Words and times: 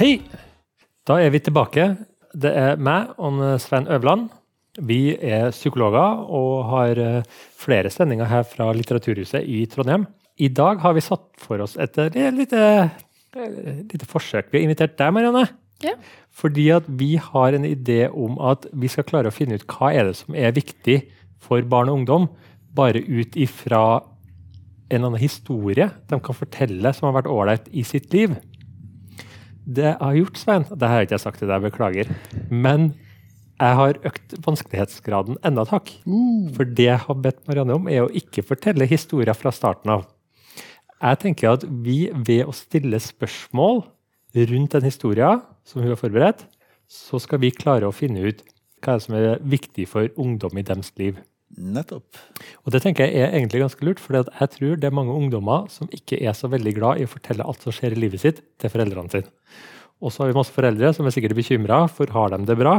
Hei! 0.00 0.14
Da 1.04 1.18
er 1.20 1.28
vi 1.28 1.42
tilbake. 1.44 1.82
Det 2.32 2.48
er 2.56 2.78
meg 2.80 3.10
og 3.20 3.34
Svein 3.60 3.84
Øverland. 3.84 4.30
Vi 4.80 5.12
er 5.12 5.50
psykologer 5.52 6.22
og 6.24 6.70
har 6.70 7.00
eh, 7.02 7.26
flere 7.60 7.90
sendinger 7.92 8.24
her 8.30 8.46
fra 8.48 8.70
Litteraturhuset 8.72 9.44
i 9.44 9.66
Trondheim. 9.68 10.06
I 10.40 10.48
dag 10.48 10.80
har 10.80 10.96
vi 10.96 11.04
satt 11.04 11.26
for 11.36 11.60
oss 11.60 11.76
et 11.76 12.00
eh, 12.00 12.30
lite, 12.32 12.62
eh, 13.36 13.84
lite 13.92 14.08
forsøk. 14.08 14.48
Vi 14.48 14.62
har 14.62 14.64
invitert 14.70 14.96
deg, 14.96 15.12
Marianne. 15.12 15.44
Ja. 15.84 15.92
Fordi 16.32 16.70
at 16.78 16.88
vi 16.88 17.18
har 17.20 17.52
en 17.52 17.68
idé 17.68 18.06
om 18.08 18.40
at 18.40 18.64
vi 18.72 18.88
skal 18.88 19.04
klare 19.04 19.28
å 19.28 19.36
finne 19.36 19.60
ut 19.60 19.68
hva 19.68 19.92
er 19.92 20.08
det 20.08 20.16
som 20.22 20.32
er 20.32 20.56
viktig 20.56 21.02
for 21.44 21.60
barn 21.68 21.92
og 21.92 22.00
ungdom, 22.00 22.30
bare 22.72 23.04
ut 23.04 23.36
ifra 23.36 24.00
en 24.88 25.04
annen 25.04 25.20
historie 25.20 25.92
de 26.08 26.24
kan 26.24 26.40
fortelle 26.40 26.96
som 26.96 27.10
har 27.10 27.20
vært 27.20 27.34
ålreit 27.36 27.68
i 27.76 27.84
sitt 27.84 28.08
liv. 28.16 28.32
Det 29.70 29.86
jeg 29.86 29.98
har 30.00 30.16
gjort, 30.18 30.40
Svein, 30.40 30.66
det 30.66 30.88
har 30.88 30.98
jeg 30.98 31.08
ikke 31.10 31.22
sagt 31.22 31.38
til 31.42 31.50
deg, 31.50 31.62
beklager, 31.62 32.08
men 32.50 32.90
jeg 33.60 33.76
har 33.76 33.98
økt 34.08 34.34
vanskelighetsgraden 34.42 35.36
enda 35.46 35.66
et 35.66 35.74
hakk. 35.74 35.92
For 36.56 36.66
det 36.66 36.86
jeg 36.88 37.02
har 37.04 37.18
bedt 37.22 37.42
Marianne 37.46 37.76
om, 37.76 37.86
er 37.92 38.06
å 38.06 38.14
ikke 38.16 38.42
fortelle 38.48 38.88
historier 38.90 39.36
fra 39.36 39.52
starten 39.54 39.92
av. 39.94 40.08
Jeg 41.00 41.20
tenker 41.22 41.54
at 41.54 41.66
vi 41.84 42.08
ved 42.12 42.48
å 42.48 42.56
stille 42.56 42.98
spørsmål 43.00 43.84
rundt 44.50 44.74
den 44.76 44.88
historien 44.88 45.44
som 45.66 45.84
hun 45.84 45.92
har 45.92 46.00
forberedt, 46.00 46.42
så 46.90 47.20
skal 47.22 47.42
vi 47.44 47.52
klare 47.54 47.86
å 47.86 47.94
finne 47.94 48.24
ut 48.26 48.42
hva 48.82 48.96
som 49.02 49.14
er 49.18 49.38
viktig 49.44 49.86
for 49.92 50.08
ungdom 50.18 50.58
i 50.58 50.66
deres 50.66 50.90
liv. 50.98 51.20
Nettopp. 51.58 52.18
Og 52.64 52.72
det 52.72 52.82
tenker 52.84 53.08
jeg 53.08 53.24
er 53.24 53.34
egentlig 53.34 53.62
ganske 53.64 53.84
lurt, 53.84 54.00
for 54.02 54.16
jeg 54.20 54.52
tror 54.54 54.78
det 54.78 54.86
er 54.86 54.94
mange 54.94 55.16
ungdommer 55.16 55.66
som 55.72 55.90
ikke 55.94 56.20
er 56.22 56.36
så 56.36 56.50
veldig 56.52 56.72
glad 56.76 57.00
i 57.00 57.08
å 57.08 57.10
fortelle 57.10 57.46
alt 57.46 57.66
som 57.66 57.74
skjer 57.74 57.96
i 57.96 58.00
livet 58.04 58.22
sitt, 58.22 58.40
til 58.60 58.72
foreldrene 58.72 59.12
sine. 59.12 59.32
Og 60.00 60.14
så 60.14 60.22
har 60.22 60.30
vi 60.30 60.38
masse 60.38 60.54
foreldre 60.54 60.92
som 60.96 61.06
er 61.06 61.14
sikkert 61.14 61.36
bekymra 61.36 61.82
for 61.92 62.12
har 62.14 62.32
de 62.32 62.40
det 62.48 62.56
bra. 62.60 62.78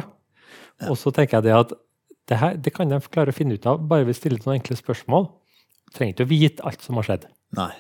Og 0.90 0.98
så 0.98 1.14
tenker 1.14 1.38
jeg 1.38 1.50
det 1.50 1.58
at 1.58 1.76
det, 2.30 2.38
her, 2.40 2.58
det 2.58 2.74
kan 2.74 2.90
de 2.90 2.98
klare 3.12 3.34
å 3.34 3.36
finne 3.36 3.58
ut 3.58 3.68
av 3.70 3.84
bare 3.92 4.08
ved 4.08 4.16
å 4.16 4.20
stille 4.22 4.40
noen 4.42 4.58
enkle 4.58 4.78
spørsmål. 4.80 5.28
Trenger 5.94 6.16
ikke 6.16 6.28
å 6.28 6.32
vite 6.32 6.66
alt 6.68 6.86
som 6.86 6.98
har 6.98 7.10
skjedd. 7.10 7.28
Nei. 7.58 7.74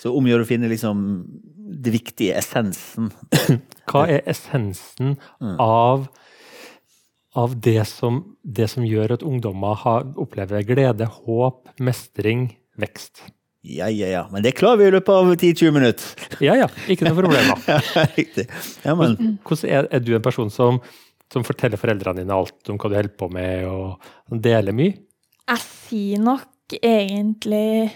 Så 0.00 0.12
omgjør 0.16 0.42
å 0.42 0.48
finne 0.48 0.70
liksom 0.72 1.02
det 1.76 1.92
viktige, 1.94 2.36
essensen. 2.38 3.10
Hva 3.90 4.06
er 4.10 4.24
essensen 4.30 5.16
av, 5.62 6.06
av 7.36 7.56
det, 7.60 7.82
som, 7.90 8.22
det 8.42 8.68
som 8.72 8.84
gjør 8.86 9.18
at 9.18 9.24
ungdommer 9.26 9.76
har, 9.82 10.06
opplever 10.20 10.64
glede, 10.66 11.08
håp, 11.18 11.66
mestring, 11.82 12.48
vekst? 12.80 13.26
Ja, 13.66 13.88
ja, 13.90 14.08
ja. 14.12 14.22
Men 14.30 14.44
det 14.46 14.54
klarer 14.58 14.78
vi 14.78 14.86
i 14.86 14.94
løpet 14.94 15.10
av 15.10 15.32
10-20 15.34 15.74
minutter. 15.74 16.28
Ja 16.44 16.54
ja, 16.54 16.68
ikke 16.88 17.08
noe 17.08 17.18
problem. 17.18 17.48
da. 17.66 17.80
Riktig. 18.20 18.46
Ja, 18.84 18.94
men 18.98 19.38
Hvordan 19.46 19.72
er, 19.72 19.88
er 19.90 20.04
du 20.04 20.12
en 20.14 20.24
person 20.24 20.52
som, 20.54 20.78
som 21.32 21.44
forteller 21.46 21.80
foreldrene 21.80 22.22
dine 22.22 22.36
alt 22.36 22.70
om 22.70 22.78
hva 22.78 22.92
du 22.92 22.98
holder 22.98 23.16
på 23.18 23.28
med, 23.34 23.66
og 23.66 24.38
deler 24.44 24.76
mye? 24.76 24.94
Jeg 25.46 25.64
sier 25.64 26.22
nok 26.22 26.76
egentlig 26.78 27.90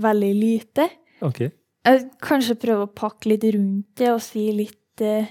veldig 0.00 0.32
lite. 0.38 0.88
Ok. 1.24 1.44
Jeg 1.84 2.04
kanskje 2.24 2.56
prøver 2.60 2.88
å 2.88 2.94
pakke 2.96 3.34
litt 3.34 3.44
rundt 3.54 3.92
det 4.00 4.08
og 4.14 4.22
si 4.24 4.48
litt 4.56 5.04
eh, 5.04 5.28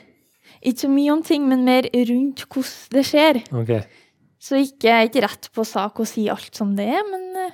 Ikke 0.64 0.86
så 0.86 0.90
mye 0.92 1.12
om 1.12 1.22
ting, 1.28 1.44
men 1.50 1.66
mer 1.68 1.88
rundt 1.92 2.46
hvordan 2.48 2.96
det 2.96 3.04
skjer. 3.10 3.42
Okay. 3.64 3.82
Så 4.44 4.60
ikke, 4.60 4.88
jeg 4.90 4.96
er 4.96 5.10
ikke 5.10 5.24
rett 5.26 5.50
på 5.56 5.66
sak 5.68 6.00
å 6.00 6.06
si 6.08 6.26
alt 6.32 6.56
som 6.56 6.74
det 6.78 6.88
er, 6.92 7.04
men 7.10 7.26
eh, 7.46 7.54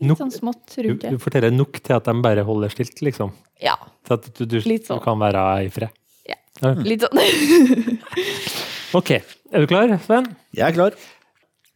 litt 0.00 0.10
Nok, 0.10 0.20
sånn 0.22 0.32
smått 0.34 0.74
rundt 0.84 1.04
det. 1.04 1.12
du 1.12 1.16
du, 1.16 1.22
forteller 1.22 1.52
nok 1.54 1.80
til 1.84 1.96
at 1.96 2.08
de 2.08 2.14
bare 2.24 2.44
holder 2.48 2.72
stilt, 2.72 3.00
liksom? 3.04 3.32
Ja, 3.62 3.76
Til 4.06 4.16
at 4.18 4.28
du, 4.38 4.44
du, 4.46 4.58
Litt 4.68 4.84
du 4.86 4.92
sånn. 4.92 5.02
kan 5.04 5.20
være 5.20 5.44
i 5.66 5.70
fred? 5.74 5.92
Ja, 6.28 6.38
litt 6.84 7.04
sånn. 7.06 7.20
Ok, 8.96 9.10
er 9.52 9.60
du 9.60 9.66
klar, 9.68 9.90
Sven? 10.00 10.30
jeg 10.56 10.64
er 10.64 10.72
klar. 10.72 10.94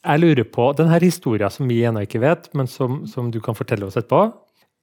Jeg 0.03 0.21
lurer 0.23 0.47
på, 0.49 0.71
denne 0.79 0.97
historien 1.03 1.53
som 1.53 1.69
vi 1.69 1.83
ennå 1.87 2.01
ikke 2.07 2.23
vet, 2.23 2.49
men 2.57 2.67
som, 2.71 3.03
som 3.07 3.29
du 3.31 3.37
kan 3.45 3.55
fortelle 3.55 3.85
oss 3.87 3.99
etterpå, 4.01 4.23
er 4.25 4.33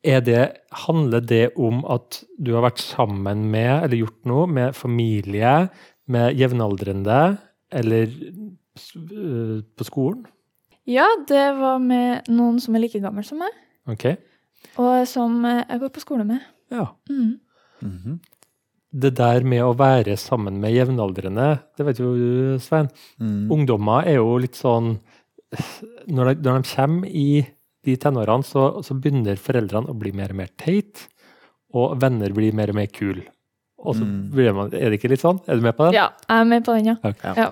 det, 0.03 0.43
handler 0.87 1.19
det 1.19 1.51
om 1.59 1.81
at 1.85 2.23
du 2.39 2.53
har 2.55 2.63
vært 2.63 2.79
sammen 2.79 3.49
med, 3.51 3.83
eller 3.83 3.97
gjort 3.99 4.25
noe, 4.25 4.47
med 4.47 4.75
familie, 4.75 5.69
med 6.07 6.37
jevnaldrende, 6.39 7.37
eller 7.71 8.07
øh, 8.07 9.59
på 9.77 9.83
skolen? 9.83 10.25
Ja, 10.87 11.05
det 11.27 11.43
var 11.59 11.77
med 11.83 12.29
noen 12.31 12.59
som 12.63 12.75
er 12.75 12.85
like 12.85 13.01
gammel 13.03 13.25
som 13.27 13.43
meg, 13.43 13.51
Ok, 13.89 14.05
og 14.77 15.07
som 15.07 15.43
eh, 15.45 15.63
jeg 15.69 15.79
går 15.81 15.91
på 15.93 15.99
skole 16.03 16.25
med. 16.25 16.39
ja. 16.71 16.87
Mm. 17.09 17.39
Mhm. 17.81 18.19
Det 18.89 19.11
der 19.17 19.43
med 19.45 19.61
å 19.61 19.75
være 19.77 20.15
sammen 20.17 20.55
med 20.59 20.73
jevnaldrende, 20.73 21.59
det 21.77 21.85
vet 21.85 21.99
jo 21.99 22.15
du, 22.17 22.57
Svein. 22.59 22.87
Mm. 23.21 23.51
Ungdommer 23.53 24.07
er 24.09 24.15
jo 24.17 24.37
litt 24.41 24.55
sånn 24.57 24.95
Når 26.09 26.25
de, 26.25 26.33
når 26.41 26.57
de 26.63 26.69
kommer 26.71 27.07
i 27.07 27.45
de 27.85 27.95
tenårene, 27.97 28.43
så, 28.45 28.83
så 28.83 28.95
begynner 28.99 29.39
foreldrene 29.39 29.89
å 29.91 29.97
bli 29.97 30.11
mer 30.15 30.33
og 30.33 30.39
mer 30.41 30.49
teit, 30.59 31.05
og 31.73 31.99
venner 32.01 32.33
blir 32.35 32.55
mer 32.57 32.71
og 32.73 32.79
mer 32.81 32.87
kul. 32.91 33.21
Og 33.79 33.95
så 33.95 34.03
Mm. 34.03 34.31
blir 34.33 34.53
man, 34.53 34.73
Er 34.73 34.89
det 34.91 34.97
ikke 34.99 35.09
litt 35.13 35.21
sånn? 35.23 35.39
Er 35.47 35.55
du 35.55 35.61
med 35.63 35.75
på 35.77 35.85
det? 35.87 35.93
Ja, 35.95 36.09
jeg 36.27 36.41
er 36.41 36.47
med 36.49 36.65
på 36.65 36.73
den, 36.75 36.85
ja. 36.91 36.95
Okay. 37.03 37.33
ja. 37.37 37.51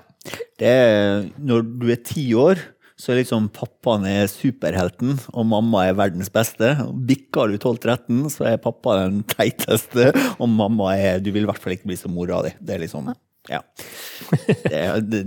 Det 0.58 0.66
er, 0.68 1.30
når 1.40 1.62
du 1.80 1.86
er 1.90 2.02
ti 2.04 2.26
år, 2.36 2.58
så 2.98 3.12
er 3.14 3.20
liksom 3.22 3.46
pappaen 3.54 4.04
er 4.10 4.26
superhelten, 4.26 5.14
og 5.32 5.46
mamma 5.46 5.86
er 5.88 5.94
verdens 5.94 6.28
beste. 6.34 6.72
Bikker 7.06 7.48
du 7.48 7.56
12-13, 7.56 8.26
så 8.34 8.44
er 8.52 8.58
pappa 8.60 8.98
den 9.06 9.22
teiteste, 9.24 10.10
og 10.38 10.48
mamma 10.50 10.96
er 10.98 11.20
Du 11.22 11.30
vil 11.32 11.44
i 11.44 11.46
hvert 11.46 11.62
fall 11.62 11.72
ikke 11.76 11.86
bli 11.86 11.96
som 11.96 12.12
mora 12.12 12.42
di. 12.42 12.52
Det 12.60 12.74
er 12.74 12.82
liksom 12.84 13.06
ja. 13.08 13.14
Det 13.48 14.74
er, 14.74 14.98
det, 15.00 15.22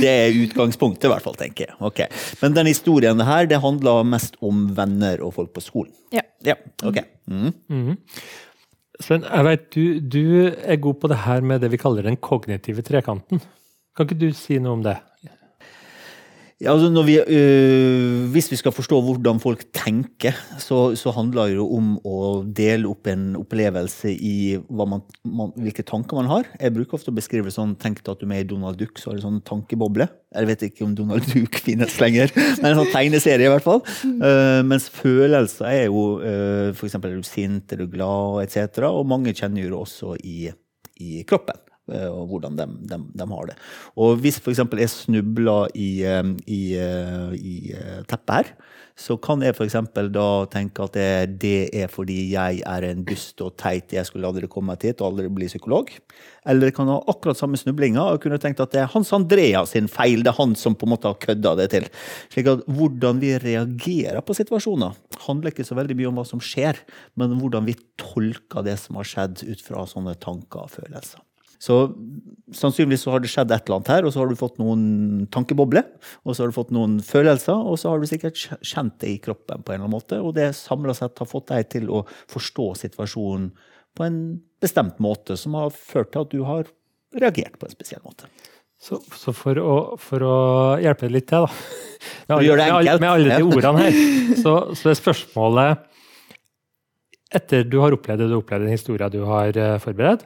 det 0.00 0.08
er 0.10 0.38
utgangspunktet, 0.46 1.08
i 1.08 1.12
hvert 1.12 1.24
fall, 1.24 1.36
tenker 1.38 1.68
jeg. 1.68 1.76
Ok. 1.84 2.02
Men 2.40 2.56
den 2.56 2.70
historien 2.70 3.20
her, 3.28 3.48
det 3.50 3.60
handler 3.62 4.06
mest 4.08 4.38
om 4.44 4.66
venner 4.76 5.22
og 5.24 5.34
folk 5.36 5.52
på 5.56 5.64
skolen. 5.64 5.92
Ja. 6.14 6.24
Ja, 6.46 6.56
ok. 6.86 7.02
Mm. 7.28 7.50
Mm. 7.68 7.96
Sven, 9.02 9.26
jeg 9.28 9.44
vet 9.44 9.66
du, 9.74 9.82
du 10.00 10.24
er 10.48 10.80
god 10.80 11.00
på 11.02 11.10
det 11.12 11.20
her 11.26 11.44
med 11.44 11.60
det 11.64 11.70
vi 11.74 11.80
kaller 11.80 12.06
den 12.06 12.16
kognitive 12.16 12.84
trekanten. 12.86 13.42
Kan 13.96 14.08
ikke 14.08 14.20
du 14.20 14.30
si 14.36 14.58
noe 14.60 14.76
om 14.78 14.84
det? 14.84 14.96
Ja, 16.56 16.72
altså 16.72 17.02
vi, 17.04 17.18
øh, 17.20 18.30
hvis 18.32 18.46
vi 18.48 18.56
skal 18.56 18.72
forstå 18.72 19.00
hvordan 19.04 19.40
folk 19.40 19.64
tenker, 19.76 20.32
så, 20.58 20.94
så 20.96 21.12
handler 21.12 21.50
det 21.50 21.58
jo 21.58 21.66
om 21.76 21.90
å 22.00 22.20
dele 22.48 22.88
opp 22.88 23.10
en 23.12 23.26
opplevelse 23.36 24.14
i 24.14 24.56
man, 24.72 25.02
man, 25.28 25.52
hvilke 25.60 25.84
tanker 25.84 26.16
man 26.16 26.30
har. 26.30 26.48
Jeg 26.56 26.72
bruker 26.72 26.96
ofte 26.96 27.12
å 27.12 27.18
beskrive 27.18 27.52
sånn 27.52 27.76
Tenk 27.76 28.00
at 28.00 28.22
du 28.22 28.24
er 28.24 28.32
med 28.32 28.46
i 28.46 28.48
Donald 28.48 28.80
Duck, 28.80 28.96
så 28.96 29.10
har 29.10 29.18
du 29.18 29.26
sånn 29.26 29.42
tankeboble. 29.44 30.08
Jeg 30.32 30.48
vet 30.48 30.66
ikke 30.70 30.86
om 30.88 30.96
Donald 30.96 31.28
Duck 31.34 31.60
finnes 31.60 32.00
lenger, 32.00 32.32
men 32.32 32.70
en 32.70 32.80
sånn 32.80 32.92
tegneserie 32.94 33.50
i 33.50 33.52
hvert 33.52 33.66
fall. 33.66 33.84
Uh, 34.16 34.64
mens 34.64 34.88
følelser 34.88 35.68
er 35.68 35.84
jo 35.90 36.08
uh, 36.24 36.72
f.eks. 36.72 36.96
er 36.96 37.20
du 37.20 37.28
sint, 37.28 37.68
er 37.68 37.84
du 37.84 37.90
glad, 37.92 38.46
etc. 38.46 38.88
Og 38.88 39.04
mange 39.04 39.36
kjenner 39.36 39.66
jo 39.66 39.74
det 39.74 39.82
også 39.84 40.16
i, 40.24 40.48
i 41.04 41.20
kroppen 41.28 41.60
og 41.86 42.26
hvordan 42.30 42.56
de, 42.58 42.66
de, 42.90 42.98
de 43.14 43.26
har 43.30 43.50
det. 43.50 43.58
Og 43.96 44.16
hvis 44.22 44.40
f.eks. 44.40 44.62
jeg 44.64 44.90
snubler 44.90 45.70
i, 45.74 45.90
eh, 46.02 46.32
i, 46.50 46.62
eh, 46.80 47.36
i 47.36 47.56
eh, 47.76 48.00
teppet 48.10 48.34
her, 48.34 48.50
så 48.96 49.18
kan 49.20 49.42
jeg 49.44 49.52
f.eks. 49.52 49.76
da 50.08 50.28
tenke 50.48 50.86
at 50.86 50.94
det, 50.96 51.38
det 51.42 51.68
er 51.76 51.90
fordi 51.92 52.16
jeg 52.32 52.62
er 52.64 52.86
en 52.88 53.02
dust 53.04 53.42
og 53.44 53.52
teit, 53.60 53.92
jeg 53.92 54.08
skulle 54.08 54.26
aldri 54.26 54.48
komme 54.48 54.72
meg 54.72 54.86
hit 54.88 55.02
og 55.02 55.10
aldri 55.10 55.28
bli 55.36 55.50
psykolog. 55.50 55.92
Eller 56.48 56.70
jeg 56.70 56.76
kan 56.78 56.88
ha 56.88 56.96
akkurat 57.12 57.36
samme 57.36 57.60
snublinga 57.60 58.06
og 58.14 58.22
kunne 58.24 58.40
tenkt 58.40 58.62
at 58.64 58.72
det 58.72 58.80
er 58.82 58.90
Hans 58.94 59.12
Andreas 59.12 59.76
sin 59.76 59.90
feil, 59.92 60.24
det 60.24 60.32
er 60.32 60.40
han 60.40 60.56
som 60.56 60.74
på 60.78 60.88
en 60.88 60.94
måte 60.94 61.12
har 61.12 61.20
kødda 61.20 61.54
det 61.60 61.68
til. 61.76 61.90
Slik 62.32 62.48
at 62.54 62.64
hvordan 62.72 63.20
vi 63.20 63.36
reagerer 63.42 64.24
på 64.24 64.38
situasjoner, 64.40 64.96
handler 65.26 65.52
ikke 65.52 65.68
så 65.68 65.76
veldig 65.76 65.98
mye 66.00 66.10
om 66.10 66.20
hva 66.22 66.26
som 66.32 66.40
skjer, 66.40 66.80
men 67.20 67.36
hvordan 67.36 67.68
vi 67.68 67.76
tolker 68.00 68.64
det 68.64 68.78
som 68.80 68.96
har 68.96 69.12
skjedd 69.12 69.44
ut 69.44 69.64
fra 69.66 69.84
sånne 69.92 70.16
tanker 70.24 70.64
og 70.64 70.72
følelser. 70.72 71.20
Så 71.62 71.76
sannsynligvis 72.54 73.06
så 73.06 73.14
har 73.14 73.22
det 73.22 73.30
skjedd 73.32 73.52
et 73.54 73.66
eller 73.66 73.78
annet 73.78 73.92
her, 73.94 74.06
og 74.06 74.12
så 74.14 74.22
har 74.22 74.30
du 74.30 74.38
fått 74.38 74.58
noen 74.60 75.26
tankebobler, 75.34 75.86
og 76.24 76.36
så 76.36 76.44
har 76.44 76.52
du 76.52 76.56
fått 76.56 76.74
noen 76.74 76.98
følelser, 77.04 77.56
og 77.56 77.78
så 77.80 77.92
har 77.92 78.02
du 78.02 78.08
sikkert 78.10 78.38
kjent 78.60 78.98
det 79.02 79.12
i 79.14 79.20
kroppen 79.22 79.64
på 79.64 79.72
en 79.72 79.80
eller 79.80 79.88
annen 79.88 79.96
måte, 79.96 80.20
og 80.20 80.36
det 80.36 80.52
samla 80.58 80.94
sett 80.96 81.22
har 81.22 81.30
fått 81.30 81.50
deg 81.52 81.70
til 81.72 81.90
å 81.90 82.04
forstå 82.32 82.68
situasjonen 82.84 83.50
på 83.96 84.04
en 84.06 84.20
bestemt 84.62 85.00
måte, 85.02 85.38
som 85.40 85.56
har 85.56 85.72
ført 85.74 86.12
til 86.12 86.26
at 86.26 86.34
du 86.34 86.44
har 86.46 86.68
reagert 87.16 87.56
på 87.58 87.68
en 87.68 87.74
spesiell 87.74 88.04
måte. 88.04 88.28
Så, 88.76 89.00
så 89.16 89.32
for, 89.32 89.56
å, 89.56 89.76
for 90.00 90.22
å 90.22 90.36
hjelpe 90.82 91.08
litt 91.08 91.30
til, 91.30 91.46
da. 91.46 92.36
Med 92.36 92.44
det 92.44 92.56
med 92.58 92.74
alle, 92.76 92.96
med 93.00 93.08
alle 93.10 93.36
de 93.40 93.46
ordene 93.46 93.86
her, 93.86 94.00
så, 94.44 94.56
så 94.76 94.92
er 94.92 94.98
spørsmålet 94.98 95.92
Etter 97.36 97.64
du 97.66 97.80
har 97.82 97.90
opplevd 97.90 98.20
det 98.22 98.28
du 98.30 98.36
har 98.36 98.42
opplevd, 98.44 98.64
den 98.68 98.76
historien 98.76 99.10
du 99.10 99.24
har 99.26 99.56
eh, 99.58 99.72
forberedt, 99.82 100.22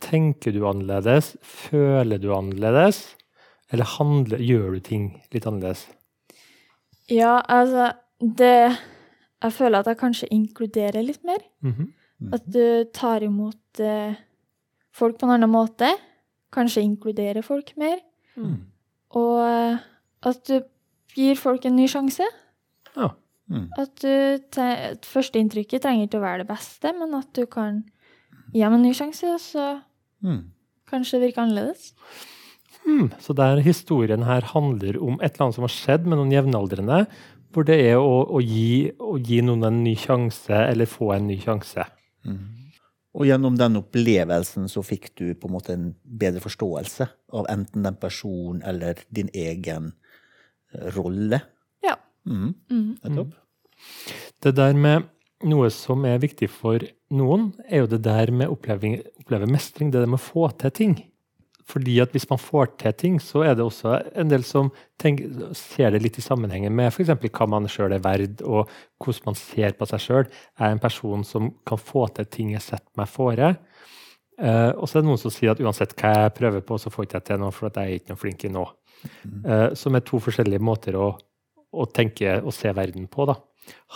tenker 0.00 0.52
du 0.56 0.62
annerledes? 0.68 1.34
Føler 1.44 2.18
du 2.22 2.30
annerledes? 2.34 3.02
Eller 3.72 3.86
handler, 3.96 4.40
gjør 4.42 4.74
du 4.76 4.80
ting 4.84 5.04
litt 5.34 5.46
annerledes? 5.46 5.86
Ja, 7.10 7.40
altså 7.48 7.92
Det 8.20 8.76
Jeg 9.42 9.52
føler 9.56 9.78
at 9.80 9.86
jeg 9.88 9.96
kanskje 10.00 10.28
inkluderer 10.36 11.02
litt 11.06 11.22
mer. 11.24 11.38
Mhm. 11.64 11.92
At 12.36 12.44
du 12.52 12.84
tar 12.92 13.22
imot 13.24 13.80
eh, 13.80 14.12
folk 14.92 15.16
på 15.18 15.24
en 15.24 15.32
annen 15.38 15.48
måte. 15.48 15.88
Kanskje 16.52 16.82
inkluderer 16.84 17.40
folk 17.42 17.70
mer. 17.80 17.96
Mm. 18.36 18.58
Og 19.16 19.38
eh, 19.46 19.78
at 20.28 20.42
du 20.50 20.58
gir 21.16 21.38
folk 21.40 21.64
en 21.64 21.76
ny 21.78 21.86
sjanse. 21.88 22.26
Ja. 22.96 23.08
Mm. 23.48 23.70
At 23.80 23.94
du 24.04 24.12
te- 24.52 24.98
Førsteinntrykket 25.08 25.80
trenger 25.86 26.06
ikke 26.10 26.20
å 26.20 26.26
være 26.26 26.42
det 26.44 26.50
beste, 26.52 26.92
men 26.98 27.14
at 27.16 27.32
du 27.32 27.46
kan 27.50 27.80
gi 28.52 28.60
dem 28.60 28.76
en 28.76 28.82
ny 28.84 28.92
sjanse, 28.92 29.24
og 29.32 29.40
så 29.40 29.64
Mm. 30.24 30.52
kanskje 30.90 31.18
det 31.18 31.30
virker 31.30 31.46
annerledes. 31.46 31.92
Mm. 32.86 33.10
så 33.20 33.34
der 33.36 33.60
historien 33.60 34.22
her 34.24 34.42
handler 34.54 34.96
om 34.98 35.18
et 35.20 35.34
eller 35.34 35.46
annet 35.46 35.58
som 35.58 35.66
har 35.66 35.74
skjedd 35.74 36.06
med 36.08 36.18
noen 36.18 36.32
jevnaldrende, 36.32 37.04
hvor 37.52 37.66
det 37.66 37.76
er 37.82 37.98
å, 37.98 38.24
å, 38.24 38.40
gi, 38.40 38.90
å 38.98 39.18
gi 39.18 39.40
noen 39.44 39.66
en 39.66 39.82
ny 39.84 39.94
sjanse, 39.98 40.54
eller 40.54 40.88
få 40.88 41.12
en 41.16 41.28
ny 41.28 41.36
sjanse. 41.42 41.84
Og 43.10 43.26
gjennom 43.26 43.56
den 43.58 43.80
opplevelsen 43.80 44.68
så 44.70 44.82
fikk 44.86 45.10
du 45.18 45.32
på 45.34 45.48
en 45.48 45.54
måte 45.56 45.74
en 45.74 45.88
bedre 46.04 46.42
forståelse 46.44 47.08
av 47.34 47.48
enten 47.50 47.86
den 47.86 47.96
personen 47.98 48.62
eller 48.66 49.02
din 49.10 49.32
egen 49.34 49.90
eh, 50.74 50.86
rolle. 50.94 51.40
Ja. 51.82 51.96
Mm. 52.28 52.54
Mm. 52.70 52.92
Nettopp. 53.02 53.34
Det 54.40 54.54
der 54.54 54.78
med 54.78 55.08
noe 55.48 55.72
som 55.74 56.04
er 56.06 56.22
viktig 56.22 56.50
for 56.52 56.84
noen, 57.14 57.50
er 57.68 57.84
jo 57.84 57.90
det 57.90 58.02
der 58.06 58.32
med 58.34 58.50
å 58.50 58.56
oppleve 58.56 59.48
mestring, 59.50 59.90
det 59.90 60.02
der 60.02 60.10
med 60.10 60.20
å 60.20 60.28
få 60.30 60.50
til 60.60 60.74
ting. 60.74 60.98
Fordi 61.70 61.98
at 62.02 62.14
hvis 62.14 62.26
man 62.30 62.40
får 62.40 62.72
til 62.80 62.94
ting, 62.98 63.18
så 63.22 63.44
er 63.46 63.54
det 63.54 63.64
også 63.64 63.94
en 64.18 64.30
del 64.30 64.44
som 64.46 64.70
tenker, 65.00 65.52
ser 65.56 65.94
det 65.94 66.02
litt 66.02 66.18
i 66.18 66.24
sammenhengen 66.24 66.74
med 66.74 66.90
f.eks. 66.90 67.12
hva 67.30 67.46
man 67.50 67.68
sjøl 67.70 67.94
er 67.94 68.02
verd, 68.04 68.42
og 68.42 68.70
hvordan 69.02 69.30
man 69.30 69.38
ser 69.38 69.76
på 69.78 69.88
seg 69.90 70.04
sjøl. 70.04 70.30
Er 70.58 70.70
jeg 70.70 70.78
en 70.78 70.82
person 70.82 71.26
som 71.26 71.50
kan 71.68 71.80
få 71.80 72.08
til 72.16 72.28
ting 72.32 72.54
jeg 72.56 72.64
setter 72.66 72.90
meg 72.98 73.10
fore? 73.12 73.54
Uh, 74.40 74.72
og 74.80 74.86
så 74.88 74.98
er 74.98 75.04
det 75.04 75.10
noen 75.10 75.20
som 75.20 75.32
sier 75.34 75.52
at 75.52 75.60
uansett 75.60 75.92
hva 76.00 76.14
jeg 76.16 76.36
prøver 76.38 76.64
på, 76.64 76.78
så 76.80 76.92
får 76.92 77.04
jeg 77.04 77.10
ikke 77.10 77.24
til 77.28 77.42
noe, 77.42 77.52
for 77.52 77.68
at 77.68 77.76
jeg 77.76 77.90
er 77.90 78.00
ikke 78.00 78.14
noe 78.14 78.22
flink 78.22 78.46
i 78.48 78.52
nå. 78.54 78.64
Uh, 79.44 79.68
som 79.76 79.96
er 79.96 80.06
to 80.08 80.20
forskjellige 80.22 80.64
måter 80.64 80.96
å, 80.96 81.12
å 81.70 81.86
tenke 81.92 82.38
og 82.40 82.54
se 82.56 82.72
verden 82.76 83.06
på. 83.12 83.28
da. 83.28 83.36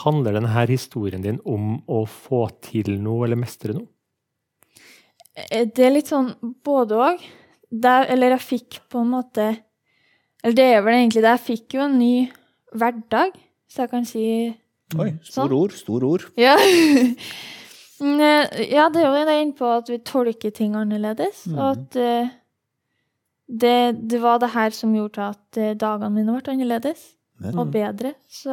Handler 0.04 0.36
denne 0.38 0.66
historien 0.68 1.22
din 1.22 1.40
om 1.44 1.78
å 1.88 2.04
få 2.10 2.46
til 2.64 2.96
noe 3.02 3.26
eller 3.26 3.38
mestre 3.40 3.74
noe? 3.76 3.86
Eh, 5.50 5.64
Det 5.66 5.86
er 5.86 5.94
litt 5.94 6.10
sånn 6.10 6.32
både 6.64 6.98
òg. 6.98 7.24
Eller 7.74 8.36
jeg 8.36 8.44
fikk 8.44 8.80
på 8.88 9.00
en 9.02 9.08
måte 9.10 9.48
Eller 10.44 10.54
det 10.54 10.64
er 10.76 10.82
vel 10.84 10.94
egentlig 10.94 11.22
det. 11.24 11.32
Jeg 11.38 11.46
fikk 11.48 11.74
jo 11.74 11.80
en 11.86 11.98
ny 11.98 12.30
hverdag, 12.74 13.32
så 13.66 13.82
jeg 13.84 13.90
kan 13.90 14.04
si 14.04 14.26
Oi, 15.00 15.08
Sånn. 15.24 15.50
ord, 15.50 15.72
Stor 15.72 16.04
ord. 16.04 16.28
Ja. 16.38 16.56
Eh, 18.04 18.72
ja, 18.74 18.88
det 18.90 19.00
er 19.00 19.04
jo 19.06 19.20
det 19.24 19.34
inne 19.38 19.54
på 19.56 19.68
at 19.70 19.86
vi 19.88 19.96
tolker 20.04 20.50
ting 20.52 20.74
annerledes. 20.76 21.44
Og 21.46 21.60
at 21.62 21.96
eh, 21.96 22.32
det, 23.48 23.76
det 24.10 24.18
var 24.20 24.40
det 24.42 24.50
her 24.52 24.74
som 24.74 24.92
gjorde 24.92 25.28
at 25.30 25.60
dagene 25.78 26.10
mine 26.12 26.34
ble 26.34 26.52
annerledes 26.52 27.04
og 27.54 27.70
bedre. 27.72 28.12
Så 28.28 28.50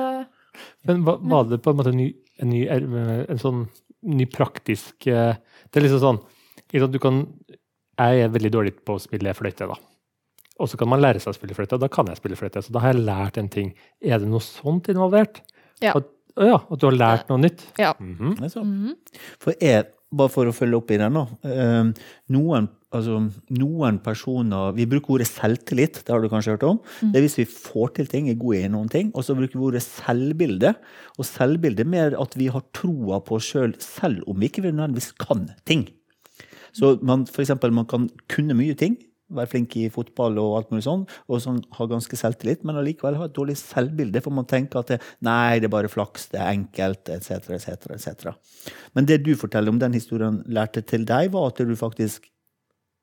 Men 0.88 1.04
var 1.06 1.46
det 1.50 1.62
på 1.64 1.72
en 1.72 1.78
måte 1.80 1.92
en 1.94 1.98
ny, 2.02 2.10
en 2.42 2.50
ny, 2.50 2.66
er- 2.68 3.26
en 3.30 3.40
sånn 3.42 3.64
ny 4.02 4.26
praktisk 4.26 5.08
eh, 5.08 5.36
Det 5.70 5.80
er 5.80 5.86
liksom 5.86 6.02
sånn 6.02 6.22
du 6.92 7.00
kan, 7.04 7.26
Jeg 8.00 8.22
er 8.24 8.30
veldig 8.32 8.52
dårlig 8.52 8.72
på 8.86 8.96
å 8.96 9.02
spille 9.02 9.34
fløyte, 9.36 9.68
da. 9.68 9.76
Og 10.62 10.70
så 10.70 10.78
kan 10.80 10.88
man 10.88 11.02
lære 11.02 11.20
seg 11.20 11.34
å 11.34 11.36
spille 11.36 11.54
fløyte, 11.58 11.76
og 11.76 11.82
da 11.84 11.90
kan 11.92 12.08
jeg 12.08 12.18
spille 12.18 12.38
fløyte. 12.40 12.62
Så 12.64 12.72
da 12.72 12.80
har 12.80 12.94
jeg 12.94 13.04
lært 13.04 13.38
en 13.38 13.50
ting. 13.50 13.74
Er 14.02 14.20
det 14.22 14.30
noe 14.30 14.40
sånt 14.40 14.88
involvert? 14.88 15.42
Ja. 15.82 15.96
At, 15.98 16.08
ja, 16.38 16.60
at 16.62 16.80
du 16.80 16.86
har 16.88 16.96
lært 16.96 17.28
noe 17.32 17.42
nytt? 17.42 17.66
Ja. 17.82 17.94
Mm 18.00 18.16
mhm. 18.16 18.96
For 19.42 19.54
jeg, 19.60 19.90
bare 20.12 20.32
for 20.34 20.50
å 20.50 20.54
følge 20.56 20.78
opp 20.78 20.92
i 20.92 21.00
den, 21.00 21.18
da. 21.18 21.24
eh, 21.48 21.92
Noen, 22.36 22.68
altså, 22.92 23.20
noen 23.56 24.00
personer 24.04 24.74
Vi 24.76 24.86
bruker 24.92 25.16
ordet 25.16 25.28
selvtillit, 25.30 26.02
det 26.04 26.12
har 26.12 26.22
du 26.22 26.28
kanskje 26.32 26.58
hørt 26.58 26.66
om. 26.68 26.80
Det 27.00 27.20
er 27.22 27.26
hvis 27.26 27.38
vi 27.40 27.46
får 27.48 27.94
til 27.96 28.08
ting, 28.12 28.30
er 28.30 28.40
gode 28.40 28.60
i 28.60 28.72
noen 28.72 28.90
ting. 28.92 29.12
Og 29.16 29.24
så 29.24 29.36
bruker 29.38 29.56
vi 29.58 29.68
ordet 29.70 29.84
selvbilde. 29.86 30.74
Og 31.18 31.28
selvbilde 31.28 31.86
er 31.86 31.92
mer 31.94 32.18
at 32.20 32.36
vi 32.40 32.50
har 32.52 32.66
troa 32.76 33.22
på 33.24 33.40
oss 33.40 33.48
sjøl, 33.54 33.76
selv, 33.80 34.02
selv 34.02 34.28
om 34.28 34.40
vi 34.40 34.50
ikke 34.52 34.66
nødvendigvis 34.68 35.14
kan 35.22 35.48
ting. 35.66 35.88
Så 36.76 36.98
man, 37.04 37.26
for 37.28 37.44
eksempel, 37.44 37.72
man 37.76 37.88
kan 37.88 38.10
kunne 38.32 38.56
mye 38.56 38.76
ting. 38.80 38.98
Være 39.38 39.52
flink 39.52 39.78
i 39.80 39.86
fotball 39.94 40.40
og 40.42 40.58
alt 40.58 40.74
mulig 40.74 40.86
sånn, 40.86 41.06
og 41.28 41.44
som 41.44 41.60
har 41.78 41.92
ganske 41.92 42.20
selvtillit, 42.20 42.66
men 42.68 42.80
allikevel 42.80 43.20
har 43.20 43.30
et 43.30 43.38
dårlig 43.38 43.58
selvbilde, 43.62 44.24
for 44.24 44.36
man 44.36 44.50
tenker 44.50 44.82
at 44.82 44.94
det, 44.94 45.00
nei, 45.26 45.60
det 45.60 45.70
er 45.70 45.76
bare 45.78 45.92
flaks, 45.92 46.30
det 46.34 46.42
er 46.42 46.52
enkelt, 46.52 47.14
etc., 47.16 47.54
etc., 47.58 47.96
etc. 47.96 48.36
Men 48.98 49.08
det 49.10 49.22
du 49.26 49.34
forteller 49.40 49.74
om 49.74 49.80
den 49.82 49.96
historien 49.98 50.42
lærte 50.52 50.84
til 50.86 51.08
deg, 51.08 51.32
var 51.36 51.52
at 51.52 51.64
du 51.64 51.74
faktisk 51.80 52.28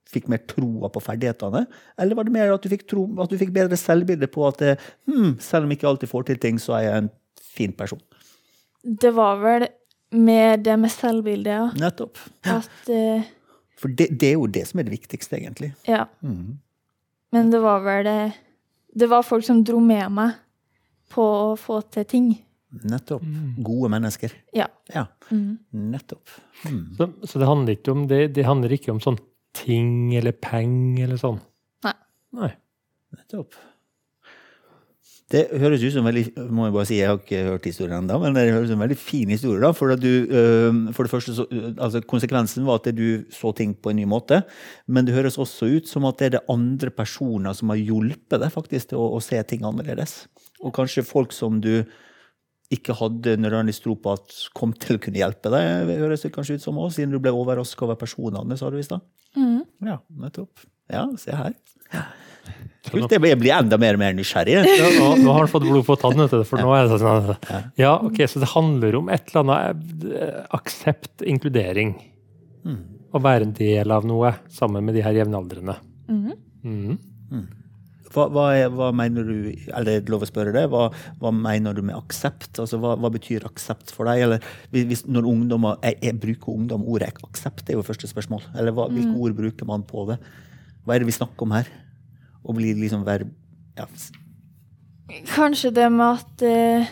fikk 0.08 0.30
mer 0.32 0.40
troa 0.48 0.88
på 0.88 1.02
ferdighetene? 1.04 1.66
Eller 2.00 2.16
var 2.16 2.24
det 2.24 2.32
mer 2.36 2.54
at 2.54 2.64
du 2.64 2.70
fikk, 2.72 2.86
tro, 2.88 3.04
at 3.20 3.32
du 3.32 3.36
fikk 3.40 3.52
bedre 3.56 3.76
selvbilde 3.76 4.30
på 4.32 4.46
at 4.48 4.62
hm, 5.08 5.36
selv 5.36 5.66
om 5.66 5.72
jeg 5.72 5.82
ikke 5.82 5.90
alltid 5.90 6.12
får 6.12 6.30
til 6.30 6.40
ting, 6.44 6.60
så 6.62 6.78
er 6.78 6.86
jeg 6.86 7.02
en 7.02 7.10
fin 7.58 7.74
person? 7.76 8.00
det 8.82 9.10
var 9.10 9.40
vel 9.42 9.66
med 10.10 10.64
det 10.64 10.76
med 10.80 10.92
selvbildet, 10.92 11.52
ja. 11.52 11.66
Nettopp. 11.76 12.20
At 12.48 12.92
eh, 12.92 13.26
For 13.78 13.88
det, 13.94 14.08
det 14.18 14.32
er 14.32 14.36
jo 14.38 14.46
det 14.50 14.64
som 14.66 14.80
er 14.80 14.88
det 14.88 14.94
viktigste, 14.96 15.38
egentlig. 15.38 15.72
Ja. 15.86 16.04
Mm. 16.22 16.58
Men 17.32 17.50
det 17.52 17.60
var 17.62 17.80
vel 17.84 18.04
det 18.08 18.34
Det 18.98 19.06
var 19.10 19.22
folk 19.22 19.44
som 19.44 19.60
dro 19.64 19.78
med 19.84 20.10
meg 20.16 20.34
på 21.12 21.22
å 21.22 21.56
få 21.60 21.82
til 21.92 22.04
ting. 22.08 22.28
Nettopp. 22.84 23.22
Gode 23.64 23.90
mennesker. 23.92 24.32
Ja. 24.56 24.66
Ja, 24.92 25.06
Mm. 25.30 25.58
nettopp. 25.72 26.28
Mm. 26.64 26.96
Så, 26.96 27.06
så 27.28 27.38
det 27.38 27.46
handler 27.48 27.76
ikke 27.76 27.92
om 27.92 28.06
det, 28.08 28.32
det 28.34 28.44
handler 28.44 28.72
ikke 28.72 28.90
om 28.92 29.00
sånn 29.00 29.18
ting 29.54 30.14
eller 30.16 30.32
peng 30.32 30.98
eller 31.00 31.16
sånn? 31.20 31.38
Nei. 31.84 31.92
Nei. 32.32 32.50
Nettopp. 33.16 33.54
Det 35.28 35.42
høres 35.60 35.82
ut 35.84 35.92
som 35.92 36.06
veldig 36.08 36.22
må 36.56 36.64
jeg 36.64 36.72
bare 36.72 36.88
si, 36.88 36.96
jeg 37.02 37.08
har 37.10 37.18
ikke 37.20 37.40
hørt 37.50 37.66
historien 37.68 37.98
ennå, 37.98 38.16
men 38.22 38.32
det 38.32 38.46
høres 38.48 38.64
ut 38.64 38.70
som 38.70 38.78
en 38.78 38.84
veldig 38.86 38.96
fin 38.96 39.28
historie. 39.28 39.60
da, 39.60 39.74
For, 39.76 39.92
at 39.92 40.00
du, 40.00 40.24
øh, 40.24 40.78
for 40.96 41.04
det 41.04 41.12
første, 41.12 41.34
så, 41.36 41.44
altså 41.76 42.00
Konsekvensen 42.00 42.64
var 42.64 42.80
at 42.80 42.88
du 42.96 43.26
så 43.34 43.52
ting 43.52 43.74
på 43.76 43.92
en 43.92 44.00
ny 44.00 44.06
måte. 44.08 44.40
Men 44.88 45.04
det 45.04 45.12
høres 45.12 45.36
også 45.36 45.68
ut 45.68 45.90
som 45.90 46.08
at 46.08 46.16
det 46.16 46.26
er 46.30 46.34
det 46.38 46.44
andre 46.48 46.90
personer 46.90 47.52
som 47.52 47.68
har 47.74 47.76
hjulpet 47.76 48.40
deg 48.40 48.54
faktisk 48.54 48.94
til 48.94 49.02
å, 49.02 49.10
å 49.18 49.20
se 49.20 49.42
ting 49.44 49.68
annerledes. 49.68 50.22
Og 50.64 50.72
kanskje 50.78 51.04
folk 51.04 51.36
som 51.36 51.60
du 51.60 51.84
ikke 52.72 52.96
hadde 52.96 53.36
nødvendigvis 53.40 53.82
tro 53.84 53.98
på 54.00 54.14
at 54.16 54.32
kom 54.56 54.72
til 54.76 54.96
å 54.96 55.02
kunne 55.02 55.20
hjelpe 55.20 55.52
deg, 55.52 55.92
høres 56.00 56.24
det 56.24 56.32
kanskje 56.32 56.56
ut 56.56 56.64
som 56.64 56.80
òg, 56.80 56.88
siden 56.96 57.12
du 57.12 57.20
ble 57.20 57.32
overraska 57.36 57.84
over 57.84 58.00
personene, 58.00 58.56
sa 58.60 58.72
du 58.72 58.80
i 58.80 58.84
stad. 58.84 59.04
Mm. 59.36 59.60
Ja, 59.88 60.00
nettopp. 60.24 60.64
Ja, 60.88 61.04
se 61.20 61.36
her. 61.36 61.56
Kult, 62.88 63.10
jeg 63.12 63.20
blir- 63.20 63.52
enda 63.52 63.76
mer 63.76 63.98
og 63.98 64.00
mer 64.00 64.14
nysgjerrig. 64.16 64.54
Ja, 64.64 64.86
nå, 64.96 65.08
nå 65.20 65.32
har 65.34 65.42
han 65.44 65.50
fått 65.52 65.66
blod 65.66 65.84
på 65.84 65.96
tann, 66.00 66.22
for 66.30 66.62
nå 66.62 66.70
er 66.72 66.88
det 66.88 67.00
sånn 67.02 67.66
Ja, 67.76 67.96
ok, 68.00 68.22
så 68.30 68.40
det 68.40 68.48
handler 68.54 68.96
om 68.96 69.10
et 69.12 69.28
eller 69.28 69.44
annet 69.44 70.06
eh, 70.14 70.38
aksept, 70.56 71.20
inkludering. 71.26 71.96
Å 73.12 73.20
være 73.24 73.46
en 73.48 73.52
del 73.56 73.92
av 73.92 74.04
noe 74.08 74.34
sammen 74.52 74.84
med 74.84 74.96
de 74.96 75.04
her 75.04 75.16
jevnaldrende. 75.16 75.76
Mm. 76.08 76.32
Mm. 76.64 77.46
Hva, 78.08 78.24
hva, 78.32 78.44
er, 78.56 78.70
hva 78.72 78.86
mener 78.96 79.26
du 79.28 79.34
Eller 79.76 79.98
er 79.98 80.06
lov 80.08 80.22
å 80.24 80.28
spørre 80.28 80.52
det? 80.54 80.62
Hva, 80.72 80.86
hva 81.20 81.32
mener 81.34 81.76
du 81.76 81.82
med 81.84 81.96
aksept? 81.98 82.54
Altså, 82.56 82.78
hva, 82.80 82.94
hva 82.96 83.10
betyr 83.12 83.44
aksept 83.44 83.92
for 83.92 84.08
deg? 84.08 84.22
Eller 84.24 84.46
hvis, 84.72 85.04
når 85.06 85.28
ungdommer, 85.28 85.76
jeg, 85.84 85.98
jeg 86.06 86.16
bruker 86.22 86.54
ungdom 86.56 86.86
ordet 86.88 87.12
aksept, 87.20 87.66
det 87.66 87.74
er 87.74 87.78
jo 87.82 87.84
første 87.86 88.08
spørsmål. 88.08 88.46
Eller 88.56 88.72
hva, 88.76 88.88
hvilke 88.92 89.12
ord 89.12 89.36
bruker 89.36 89.68
man 89.68 89.84
på 89.88 90.06
det? 90.08 90.16
Hva 90.86 90.96
er 90.96 91.04
det 91.04 91.10
vi 91.10 91.18
snakker 91.18 91.44
om 91.44 91.52
her? 91.58 91.68
Å 92.48 92.54
bli 92.56 92.72
liksom 92.74 93.04
verb... 93.06 93.28
ja, 93.76 93.86
Kanskje 95.34 95.70
det 95.72 95.86
med 95.92 96.18
at 96.18 96.42
uh, 96.44 96.88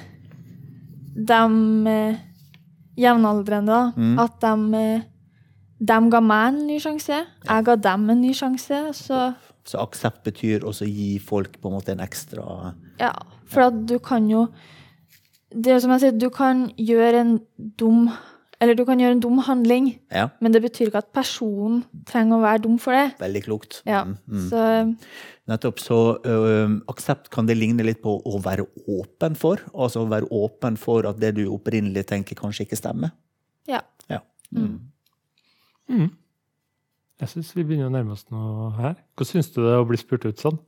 de 1.17 1.41
uh, 1.91 2.17
jevnaldrende, 2.97 3.73
da, 3.73 3.93
Mm. 3.97 4.19
at 4.23 4.41
de, 4.41 4.75
eh, 4.81 5.03
de 5.81 5.99
ga 6.11 6.21
meg 6.21 6.47
en 6.55 6.67
ny 6.67 6.79
sjanse. 6.81 7.19
Jeg 7.45 7.65
ga 7.65 7.77
dem 7.77 8.09
en 8.11 8.21
ny 8.21 8.33
sjanse. 8.33 8.79
Så 8.95 9.35
Så 9.67 9.79
aksept 9.83 10.23
betyr 10.25 10.61
også 10.65 10.87
gi 10.87 11.19
folk 11.19 11.61
på 11.61 11.69
en 11.69 11.75
måte 11.75 11.89
en 11.93 11.99
ekstra 11.99 12.75
ja, 13.01 13.11
for 13.45 13.63
at 13.67 13.87
du 13.87 13.99
kan 13.99 14.29
jo 14.31 14.47
Det 15.51 15.73
er 15.73 15.81
som 15.81 15.91
jeg 15.91 16.01
sier, 16.01 16.13
du 16.19 16.31
kan 16.31 16.71
gjøre 16.79 17.15
en 17.21 17.41
dum 17.77 18.09
Eller 18.61 18.75
du 18.75 18.85
kan 18.85 18.97
gjøre 18.99 19.13
en 19.17 19.21
dum 19.21 19.39
handling, 19.39 19.99
Ja, 20.13 20.29
men 20.41 20.53
det 20.53 20.63
betyr 20.63 20.87
ikke 20.87 20.99
at 21.03 21.13
personen 21.13 21.83
trenger 22.07 22.37
å 22.39 22.43
være 22.43 22.63
dum 22.63 22.79
for 22.79 22.93
det. 22.93 23.19
veldig 23.19 23.43
klokt. 23.45 23.83
Ja, 23.85 24.05
Mm, 24.05 24.17
mm. 24.29 24.49
så 24.51 24.97
Nettopp. 25.47 25.79
Så 25.79 25.99
øh, 26.27 26.77
aksept 26.91 27.31
kan 27.35 27.47
det 27.47 27.59
ligne 27.59 27.85
litt 27.87 28.01
på 28.03 28.17
å 28.19 28.41
være 28.43 28.67
åpen 28.91 29.39
for? 29.39 29.63
Altså 29.73 30.03
å 30.03 30.11
være 30.11 30.29
åpen 30.35 30.79
for 30.81 31.07
at 31.07 31.21
det 31.23 31.37
du 31.39 31.45
opprinnelig 31.55 32.07
tenker, 32.11 32.39
kanskje 32.39 32.67
ikke 32.67 32.81
stemmer? 32.81 33.15
ja. 33.71 33.83
Ja. 34.11 34.21
Mm. 34.55 34.79
Mm. 35.91 36.11
Jeg 37.21 37.31
syns 37.33 37.53
vi 37.57 37.65
begynner 37.65 37.89
å 37.89 37.95
nærme 37.95 38.15
oss 38.15 38.27
noe 38.31 38.71
her. 38.77 38.97
Hva 39.17 39.27
syns 39.27 39.49
du 39.55 39.63
det 39.63 39.73
er 39.73 39.83
å 39.83 39.87
bli 39.89 39.99
spurt 39.99 40.27
ut 40.29 40.43
sånn? 40.43 40.59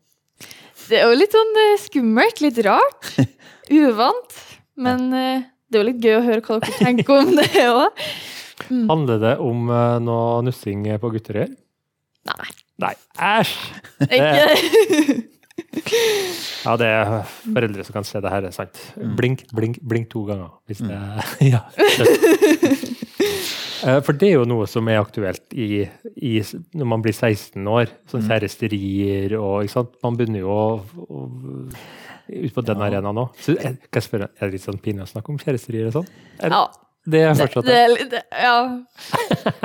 Det 0.88 0.96
er 1.00 1.10
jo 1.10 1.18
litt 1.18 1.34
sånn 1.34 1.58
eh, 1.60 1.74
skummelt, 1.82 2.40
litt 2.40 2.60
rart. 2.64 3.10
Uvant. 3.82 4.38
Men 4.78 5.08
eh, 5.12 5.46
det 5.68 5.78
er 5.78 5.84
jo 5.84 5.88
litt 5.90 6.06
gøy 6.06 6.16
å 6.16 6.24
høre 6.24 6.44
hva 6.46 6.60
dere 6.62 6.78
tenker 6.78 7.18
om 7.18 7.34
det 7.36 7.66
òg. 7.66 8.06
Handler 8.92 9.20
det 9.22 9.34
om 9.44 9.68
eh, 9.68 9.98
noe 10.06 10.40
nussing 10.46 10.86
på 11.02 11.12
gutter 11.14 11.36
å 11.36 11.44
gjøre? 11.44 11.58
Nei. 12.32 12.50
Nei, 12.78 12.94
æsj! 13.18 13.54
Det, 13.98 14.18
Ja, 16.64 16.76
det 16.78 16.86
er 16.86 17.08
foreldre 17.42 17.84
som 17.84 17.96
kan 17.96 18.04
se 18.06 18.20
det 18.22 18.30
her, 18.30 18.44
er 18.46 18.54
sant. 18.54 18.78
Mm. 18.96 19.14
Blink, 19.18 19.42
blink, 19.54 19.78
blink 19.90 20.06
to 20.12 20.22
ganger. 20.28 20.52
Hvis 20.70 20.78
det 20.84 20.98
Ja. 21.52 21.60
Eh, 23.86 24.00
For 24.02 24.12
det 24.18 24.28
er 24.30 24.34
jo 24.40 24.44
noe 24.48 24.66
som 24.70 24.88
er 24.90 24.98
aktuelt 25.02 25.54
i, 25.54 25.84
i, 26.16 26.32
når 26.78 26.88
man 26.94 27.02
blir 27.04 27.14
16 27.14 27.66
år. 27.70 27.90
Sånn 28.10 28.22
Mm. 28.24 28.28
kjæresterier 28.30 29.34
og 29.38 29.64
ikke 29.66 29.74
sant? 29.76 29.92
Man 30.02 30.16
begynner 30.18 30.40
jo 30.42 30.50
å, 30.50 30.82
å 31.06 31.26
ut 32.28 32.54
på 32.54 32.64
den 32.66 32.82
arenaen 32.84 33.14
nå. 33.18 33.28
Så, 33.42 33.54
eh, 33.62 33.76
spørre, 34.04 34.28
er 34.38 34.46
det 34.50 34.52
litt 34.58 34.66
sånn 34.66 34.80
pinlig 34.82 35.06
å 35.06 35.10
snakke 35.12 35.30
om 35.34 35.38
kjæresterier 35.42 35.90
og 35.90 35.94
sånn? 36.00 36.08
Ja. 36.42 36.64
Det 37.08 37.22
er 37.24 37.32
Det, 37.34 37.40
fortsatt 37.46 37.64
det 37.64 37.72
det. 38.10 38.22
er 38.32 38.42
Ja. 38.42 38.58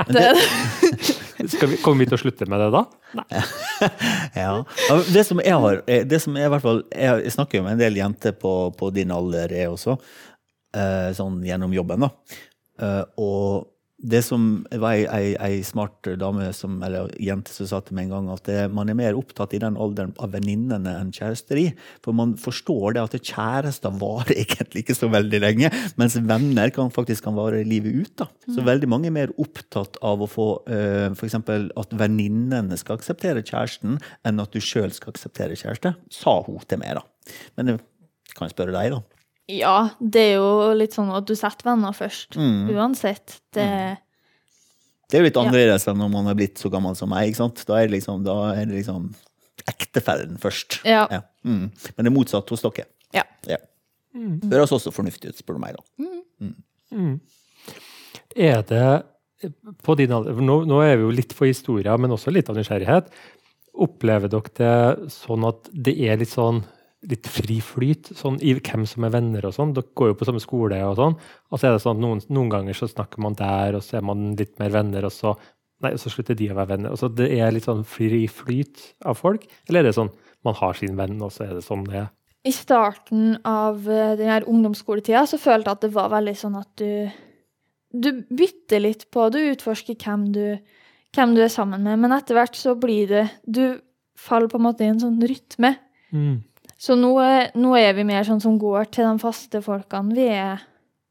Det, 0.08 0.26
Skal 1.50 1.70
vi, 1.72 1.78
kommer 1.82 2.04
vi 2.04 2.08
til 2.10 2.18
å 2.18 2.22
slutte 2.22 2.48
med 2.50 2.62
det 2.62 2.70
da? 2.74 2.84
Nei. 3.18 3.26
Ja, 4.44 4.52
Det 5.12 5.24
som 5.26 5.42
jeg 5.42 5.60
har 5.64 5.82
eh, 5.90 6.04
det 6.08 6.20
som 6.22 6.36
jeg, 6.38 6.48
i 6.48 6.52
hvert 6.52 6.64
fall, 6.64 6.82
jeg, 6.94 7.32
snakker 7.34 7.60
jo 7.60 7.66
med 7.66 7.76
en 7.76 7.82
del 7.82 7.98
jenter 8.00 8.34
på, 8.38 8.54
på 8.78 8.90
din 8.94 9.12
alder, 9.14 9.52
jeg 9.52 9.72
også, 9.72 9.98
eh, 10.78 11.10
sånn 11.16 11.42
gjennom 11.44 11.74
jobben. 11.76 12.06
da. 12.06 12.40
Eh, 12.82 13.02
og 13.20 13.73
det 14.04 14.20
som 14.26 14.44
var 14.68 14.92
ei, 14.92 15.04
ei, 15.08 15.28
ei 15.40 15.60
smart 15.64 16.04
dame 16.20 16.50
som, 16.56 16.76
eller 16.84 17.08
jente 17.22 17.52
som 17.54 17.68
sa 17.70 17.80
til 17.84 17.96
meg 17.96 18.10
en 18.10 18.12
gang 18.12 18.26
at 18.34 18.44
det, 18.48 18.58
man 18.76 18.90
er 18.92 18.98
mer 18.98 19.16
opptatt 19.16 19.54
i 19.56 19.60
den 19.62 19.78
alderen 19.80 20.12
av 20.20 20.34
venninnene 20.34 20.92
enn 21.00 21.12
kjæresteri. 21.14 21.70
For 22.04 22.16
man 22.16 22.34
forstår 22.40 22.96
det 22.96 23.04
at 23.04 23.16
kjærester 23.30 23.94
varer 24.00 24.34
egentlig 24.44 24.84
ikke 24.84 24.98
så 24.98 25.08
veldig 25.12 25.40
lenge, 25.40 25.72
mens 26.00 26.18
venner 26.20 26.72
kan 26.74 26.92
faktisk 26.92 27.24
kan 27.28 27.38
vare 27.38 27.64
livet 27.64 27.96
ut. 27.96 28.14
da. 28.20 28.28
Så 28.52 28.66
veldig 28.66 28.90
mange 28.92 29.08
er 29.08 29.16
mer 29.16 29.32
opptatt 29.40 29.96
av 30.04 30.24
å 30.24 30.28
få 30.30 30.48
uh, 30.68 31.08
f.eks. 31.14 31.38
at 31.40 31.98
venninnene 32.04 32.80
skal 32.80 33.00
akseptere 33.00 33.44
kjæresten, 33.46 33.98
enn 34.26 34.42
at 34.42 34.52
du 34.52 34.60
sjøl 34.60 34.92
skal 34.92 35.14
akseptere 35.14 35.56
kjæreste, 35.56 35.96
sa 36.12 36.38
hun 36.44 36.60
til 36.68 36.82
meg. 36.84 37.00
da. 37.00 37.34
Men 37.56 37.74
jeg 37.74 37.84
kan 38.36 38.52
spørre 38.52 38.76
deg, 38.76 38.92
da. 38.98 39.13
Ja, 39.48 39.90
det 40.00 40.20
er 40.30 40.34
jo 40.38 40.72
litt 40.78 40.94
sånn 40.96 41.10
at 41.14 41.26
du 41.28 41.34
setter 41.36 41.68
venner 41.70 41.92
først. 41.96 42.36
Mm. 42.40 42.70
Uansett. 42.74 43.40
Det 43.52 43.98
Det 45.10 45.18
er 45.18 45.20
jo 45.20 45.26
litt 45.28 45.36
Ja. 45.36 45.42
annerledes 45.44 45.86
enn 45.88 45.98
når 46.00 46.10
man 46.10 46.26
er 46.28 46.34
blitt 46.34 46.56
så 46.58 46.70
gammel 46.72 46.96
som 46.96 47.10
meg. 47.10 47.28
ikke 47.28 47.36
sant? 47.42 47.64
Da 47.66 47.74
er 47.76 47.86
det 47.88 48.00
liksom, 48.00 48.24
da 48.24 48.52
er 48.54 48.64
det 48.64 48.74
liksom 48.84 49.14
ektefellen 49.68 50.38
først. 50.40 50.80
Ja. 50.84 51.06
Mm. 51.44 51.70
Men 51.96 52.04
det 52.04 52.06
er 52.06 52.16
motsatt 52.16 52.48
hos 52.50 52.62
dere. 52.62 52.86
Ja. 53.12 53.22
Ja. 53.46 53.56
Høres 54.14 54.72
også 54.72 54.92
fornuftig 54.92 55.28
ut, 55.30 55.36
spør 55.38 55.54
du 55.54 55.60
meg, 55.60 55.76
da. 55.76 55.82
Er 58.36 58.62
det 58.62 59.52
på 59.84 59.94
din 59.98 60.12
alder, 60.14 60.32
nå, 60.40 60.64
nå 60.66 60.80
er 60.82 60.96
vi 60.96 61.02
jo 61.04 61.10
litt 61.14 61.32
for 61.36 61.46
historia, 61.46 61.96
men 62.00 62.10
også 62.10 62.32
litt 62.32 62.48
av 62.48 62.56
nysgjerrighet. 62.56 63.10
Opplever 63.84 64.30
dere 64.30 64.52
det 64.56 65.10
sånn 65.12 65.44
at 65.48 65.68
det 65.74 65.94
er 66.08 66.16
litt 66.20 66.32
sånn 66.32 66.62
litt 67.10 67.28
fri 67.30 67.58
flyt 67.64 68.12
sånn 68.16 68.38
i 68.44 68.54
hvem 68.56 68.84
som 68.88 69.06
er 69.06 69.12
venner 69.14 69.46
og 69.48 69.54
sånn? 69.56 69.74
Dere 69.76 69.92
går 69.96 70.12
jo 70.12 70.16
på 70.20 70.28
samme 70.28 70.42
skole 70.42 70.78
og 70.86 70.96
sånn. 70.98 71.16
Og 71.50 71.60
så 71.60 71.68
er 71.68 71.76
det 71.76 71.82
sånn 71.84 71.98
at 71.98 72.04
noen, 72.04 72.22
noen 72.32 72.52
ganger 72.52 72.78
så 72.78 72.88
snakker 72.90 73.22
man 73.24 73.36
der, 73.38 73.76
og 73.78 73.84
så 73.84 73.98
er 74.00 74.06
man 74.06 74.32
litt 74.38 74.56
mer 74.62 74.72
venner, 74.74 75.06
og 75.08 75.14
så, 75.14 75.34
nei, 75.84 75.94
og 75.94 76.02
så 76.02 76.12
slutter 76.12 76.38
de 76.38 76.50
å 76.52 76.58
være 76.58 76.72
venner. 76.74 76.94
Og 76.94 77.00
så 77.00 77.10
det 77.12 77.30
er 77.36 77.54
litt 77.54 77.68
sånn 77.68 77.84
fri 77.88 78.24
flyt 78.30 78.84
av 79.04 79.18
folk? 79.20 79.46
Eller 79.68 79.82
er 79.82 79.90
det 79.90 79.96
sånn 79.98 80.12
man 80.44 80.56
har 80.60 80.76
sin 80.78 80.96
venn, 80.98 81.20
og 81.24 81.32
så 81.32 81.46
er 81.48 81.56
det 81.58 81.64
sånn 81.66 81.86
det 81.88 82.04
er? 82.04 82.12
I 82.44 82.52
starten 82.52 83.38
av 83.48 83.84
denne 83.86 84.16
den 84.20 84.28
her 84.28 84.44
ungdomsskoletida 84.50 85.22
så 85.28 85.38
følte 85.40 85.70
jeg 85.70 85.78
at 85.78 85.84
det 85.86 85.94
var 85.94 86.10
veldig 86.12 86.34
sånn 86.36 86.58
at 86.60 86.72
du 86.80 86.90
Du 87.94 88.10
bytter 88.26 88.80
litt 88.82 89.04
på, 89.14 89.28
du 89.30 89.38
utforsker 89.38 89.94
hvem 89.94 90.32
du, 90.34 90.58
hvem 91.14 91.34
du 91.36 91.44
er 91.44 91.52
sammen 91.52 91.84
med, 91.86 92.00
men 92.02 92.12
etter 92.12 92.34
hvert 92.34 92.56
så 92.58 92.74
blir 92.74 93.06
det 93.08 93.28
Du 93.46 93.78
faller 94.18 94.50
på 94.50 94.58
en 94.58 94.66
måte 94.66 94.84
i 94.84 94.90
en 94.90 95.00
sånn 95.00 95.20
rytme. 95.22 95.76
Mm. 96.10 96.42
Så 96.84 96.96
nå 97.00 97.12
nå 97.56 97.74
er 97.80 97.92
vi 97.96 98.04
mer 98.04 98.26
sånn 98.26 98.42
som 98.42 98.58
går 98.60 98.90
til 98.92 99.06
de 99.08 99.18
faste 99.22 99.60
folkene. 99.64 100.14
Vi 100.16 100.26
er, 100.28 100.64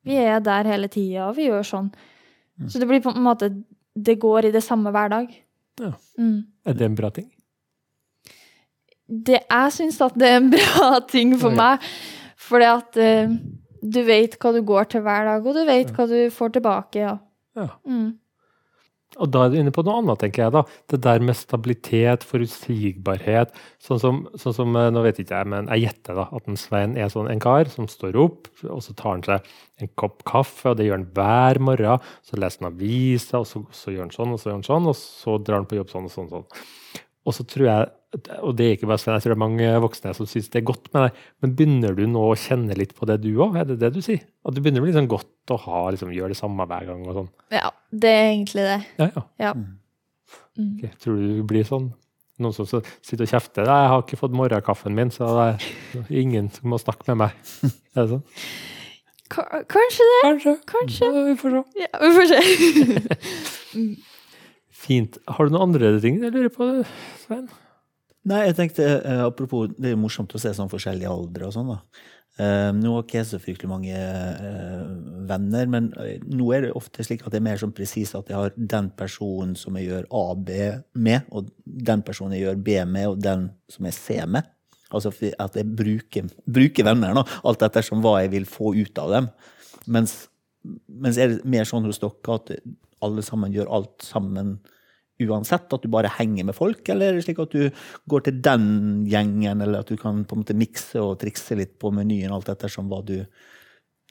vi 0.06 0.18
er 0.22 0.42
der 0.46 0.70
hele 0.70 0.90
tida, 0.92 1.30
og 1.32 1.38
vi 1.40 1.48
gjør 1.50 1.66
sånn. 1.66 1.88
Så 2.70 2.82
det 2.82 2.88
blir 2.90 3.02
på 3.02 3.10
en 3.16 3.24
måte 3.26 3.48
Det 3.96 4.16
går 4.22 4.48
i 4.48 4.52
det 4.54 4.62
samme 4.66 4.90
hver 4.94 5.10
dag. 5.10 5.32
Ja. 5.82 5.92
Mm. 6.18 6.44
Er 6.66 6.78
det 6.78 6.86
en 6.86 6.96
bra 6.98 7.10
ting? 7.14 7.32
det, 9.14 9.40
jeg 9.50 9.74
syns 9.76 10.00
at 10.02 10.16
det 10.18 10.30
er 10.30 10.40
en 10.40 10.50
bra 10.54 11.00
ting 11.10 11.36
for 11.40 11.54
Ja. 11.54 11.60
meg. 11.60 11.88
Fordi 12.44 12.66
at 12.66 12.98
uh, 12.98 13.36
du 13.84 14.02
vet 14.08 14.38
hva 14.40 14.52
du 14.56 14.62
går 14.66 14.90
til 14.92 15.04
hver 15.06 15.28
dag, 15.30 15.46
og 15.46 15.56
du 15.56 15.64
vet 15.68 15.92
hva 15.96 16.08
du 16.10 16.18
får 16.34 16.56
tilbake. 16.58 17.00
Ja. 17.00 17.18
Ja. 17.56 17.68
Mm. 17.86 18.18
Og 19.22 19.30
da 19.34 19.44
er 19.46 19.54
du 19.54 19.58
inne 19.60 19.74
på 19.74 19.84
noe 19.86 20.00
annet, 20.02 20.22
tenker 20.22 20.46
jeg. 20.46 20.54
da. 20.56 20.64
Det 20.90 21.00
der 21.06 21.24
med 21.26 21.38
stabilitet, 21.38 22.26
forutsigbarhet. 22.28 23.54
Sånn 23.84 24.02
som, 24.02 24.22
sånn 24.40 24.58
som 24.58 24.78
eh, 24.80 24.90
nå 24.94 25.04
vet 25.06 25.22
ikke 25.22 25.40
jeg, 25.42 25.50
men 25.54 25.70
jeg 25.72 25.86
gjetter 25.86 26.20
da, 26.22 26.28
at 26.34 26.50
en 26.50 26.60
Svein 26.60 26.98
er 26.98 27.12
sånn 27.14 27.30
en 27.32 27.44
kar 27.44 27.70
som 27.72 27.90
står 27.90 28.18
opp, 28.24 28.52
og 28.66 28.84
så 28.86 28.96
tar 28.98 29.18
han 29.18 29.26
seg 29.28 29.52
en 29.84 29.92
kopp 30.00 30.24
kaffe, 30.30 30.72
og 30.72 30.80
det 30.80 30.88
gjør 30.88 31.00
han 31.02 31.10
hver 31.18 31.62
morgen. 31.70 32.14
Så 32.26 32.40
leser 32.40 32.66
han 32.66 32.72
aviser, 32.74 33.42
og 33.42 33.50
så, 33.50 33.66
så 33.76 33.94
gjør 33.94 34.08
han 34.08 34.16
sånn, 34.16 34.36
og 34.36 34.42
så 34.42 34.50
gjør 34.50 34.60
han 34.62 34.70
sånn, 34.70 34.94
og 34.94 34.98
så 35.00 35.38
drar 35.42 35.62
han 35.62 35.70
på 35.70 35.82
jobb 35.82 35.94
sånn 35.94 36.10
og 36.10 36.16
sånn. 36.16 36.32
sånn. 36.34 37.04
Og 37.24 37.38
så 37.38 37.46
tror 37.48 37.70
jeg, 37.70 37.92
og 38.14 38.52
det 38.58 38.66
er 38.66 38.76
ikke 38.78 38.90
bare 38.90 39.02
Svein, 39.02 39.16
jeg 39.18 39.26
tror 39.26 39.34
det 39.34 39.38
er 39.38 39.42
mange 39.44 39.70
voksne 39.84 40.14
som 40.18 40.28
syns 40.30 40.50
det 40.54 40.62
er 40.62 40.68
godt 40.70 40.90
med 40.94 41.08
deg, 41.08 41.22
men 41.42 41.56
begynner 41.58 41.96
du 41.98 42.04
nå 42.10 42.26
å 42.30 42.38
kjenne 42.38 42.78
litt 42.78 42.94
på 42.98 43.08
det 43.10 43.20
du 43.24 43.32
òg? 43.42 43.58
Er 43.60 43.66
det 43.72 43.80
det 43.82 43.94
du 43.96 44.02
sier? 44.06 44.22
At 44.46 44.56
du 44.56 44.62
begynner 44.62 44.84
å 44.84 44.86
bli 44.86 44.94
sånn 44.96 45.10
godt 45.12 45.54
å 45.54 45.58
ha, 45.66 45.82
liksom, 45.96 46.14
gjøre 46.14 46.36
det 46.36 46.40
samme 46.40 46.68
hver 46.70 46.86
gang 46.92 47.02
og 47.08 47.18
sånn? 47.20 47.32
ja, 47.56 47.72
det 47.90 48.14
er 48.14 48.30
egentlig 48.30 48.68
det. 48.70 48.78
Ja, 49.02 49.10
ja. 49.16 49.26
Ja. 49.48 49.54
Mm. 49.58 50.78
Okay, 50.78 50.92
Tror 51.02 51.18
du 51.18 51.26
du 51.40 51.44
blir 51.50 51.66
sånn? 51.68 51.92
Noen 52.42 52.54
som 52.58 52.66
sitter 52.66 53.26
og 53.28 53.30
kjefter? 53.30 53.68
'Jeg 53.70 53.90
har 53.92 54.02
ikke 54.02 54.18
fått 54.18 54.34
morgenkaffen 54.34 54.96
min, 54.98 55.12
så 55.14 55.28
det 55.30 55.50
er 56.02 56.08
ingen 56.10 56.50
som 56.50 56.72
må 56.74 56.80
snakke 56.82 57.06
med 57.14 57.18
meg.' 57.28 57.36
Er 57.94 58.00
det 58.02 58.10
sånn? 58.16 58.24
K 59.30 59.44
Kanskje 59.70 60.08
det. 60.10 60.22
Kanskje. 60.26 60.54
Kanskje. 60.70 61.10
Ja, 61.14 61.24
vi 61.30 61.36
får 61.38 61.54
se. 61.54 61.62
Ja, 61.82 61.92
vi 62.02 62.10
får 62.18 62.26
se. 62.34 63.86
Fint. 64.84 65.18
Har 65.30 65.48
du 65.48 65.54
noen 65.54 65.70
andre 65.70 65.94
ting 66.04 66.20
du 66.22 66.28
lurer 66.30 66.52
på, 66.54 66.70
Svein? 67.24 67.48
Nei, 68.30 68.46
jeg 68.48 68.56
tenkte, 68.56 68.84
eh, 69.04 69.22
apropos, 69.26 69.68
det 69.76 69.90
er 69.90 69.96
jo 69.98 70.04
morsomt 70.06 70.32
å 70.32 70.40
se 70.40 70.54
sånn 70.56 70.72
forskjellige 70.72 71.12
aldre 71.12 71.50
og 71.50 71.56
sånn, 71.56 71.74
da. 71.74 71.82
Eh, 72.42 72.72
nå 72.74 72.96
har 72.96 73.04
ikke 73.04 73.20
jeg 73.20 73.28
så 73.30 73.38
fryktelig 73.38 73.70
mange 73.70 73.94
eh, 73.94 74.86
venner, 75.30 75.68
men 75.70 75.92
eh, 76.02 76.16
nå 76.26 76.48
er 76.56 76.66
det 76.66 76.72
ofte 76.74 77.06
slik 77.06 77.22
at 77.22 77.36
det 77.36 77.38
er 77.38 77.46
mer 77.46 77.60
sånn 77.62 77.76
presis 77.78 78.16
at 78.18 78.32
jeg 78.32 78.40
har 78.40 78.56
den 78.58 78.88
personen 78.98 79.54
som 79.60 79.78
jeg 79.78 79.92
gjør 79.92 80.08
A, 80.10 80.24
B 80.34 80.58
med, 80.98 81.28
og 81.30 81.52
den 81.64 82.02
personen 82.08 82.34
jeg 82.34 82.48
gjør 82.48 82.64
B 82.66 82.80
med, 82.90 83.12
og 83.12 83.22
den 83.22 83.46
som 83.70 83.86
jeg 83.86 83.98
C 84.00 84.18
med. 84.26 84.50
Altså 84.94 85.14
at 85.14 85.60
jeg 85.60 85.70
bruker, 85.78 86.32
bruker 86.58 86.90
venner, 86.90 87.14
nå, 87.14 87.26
alt 87.46 87.68
ettersom 87.68 88.02
hva 88.02 88.20
jeg 88.24 88.34
vil 88.34 88.50
få 88.50 88.74
ut 88.80 89.04
av 89.04 89.14
dem. 89.14 89.30
Mens, 89.94 90.16
mens 90.90 91.20
er 91.22 91.36
det 91.36 91.50
mer 91.50 91.70
sånn 91.70 91.86
hos 91.86 92.02
dere 92.02 92.40
at 92.40 92.54
alle 93.04 93.26
sammen 93.26 93.54
gjør 93.54 93.70
alt 93.78 94.06
sammen 94.06 94.56
uansett? 95.22 95.68
At 95.74 95.84
du 95.84 95.92
bare 95.94 96.12
henger 96.18 96.48
med 96.50 96.58
folk, 96.58 96.82
eller 96.90 97.12
er 97.12 97.18
det 97.18 97.26
slik 97.28 97.42
at 97.44 97.54
du 97.54 97.86
går 98.10 98.26
til 98.28 98.42
den 98.44 98.68
gjengen, 99.10 99.62
eller 99.62 99.84
at 99.84 99.92
du 99.92 100.00
kan 100.00 100.24
på 100.26 100.38
en 100.38 100.44
måte 100.44 100.58
mikse 100.58 101.02
og 101.02 101.20
trikse 101.22 101.58
litt 101.60 101.78
på 101.82 101.94
menyen, 101.94 102.34
alt 102.34 102.50
ettersom 102.54 102.90
hva 102.92 103.04
du 103.06 103.20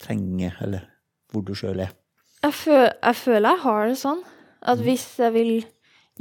trenger, 0.03 0.57
eller 0.65 0.87
hvor 1.33 1.45
du 1.47 1.55
sjøl 1.59 1.85
er? 1.85 1.93
Jeg, 2.43 2.55
føl, 2.59 2.89
jeg 2.91 3.19
føler 3.21 3.55
jeg 3.55 3.65
har 3.67 3.87
det 3.89 4.01
sånn 4.01 4.25
at 4.73 4.83
hvis 4.83 5.07
jeg 5.19 5.35
vil 5.35 5.53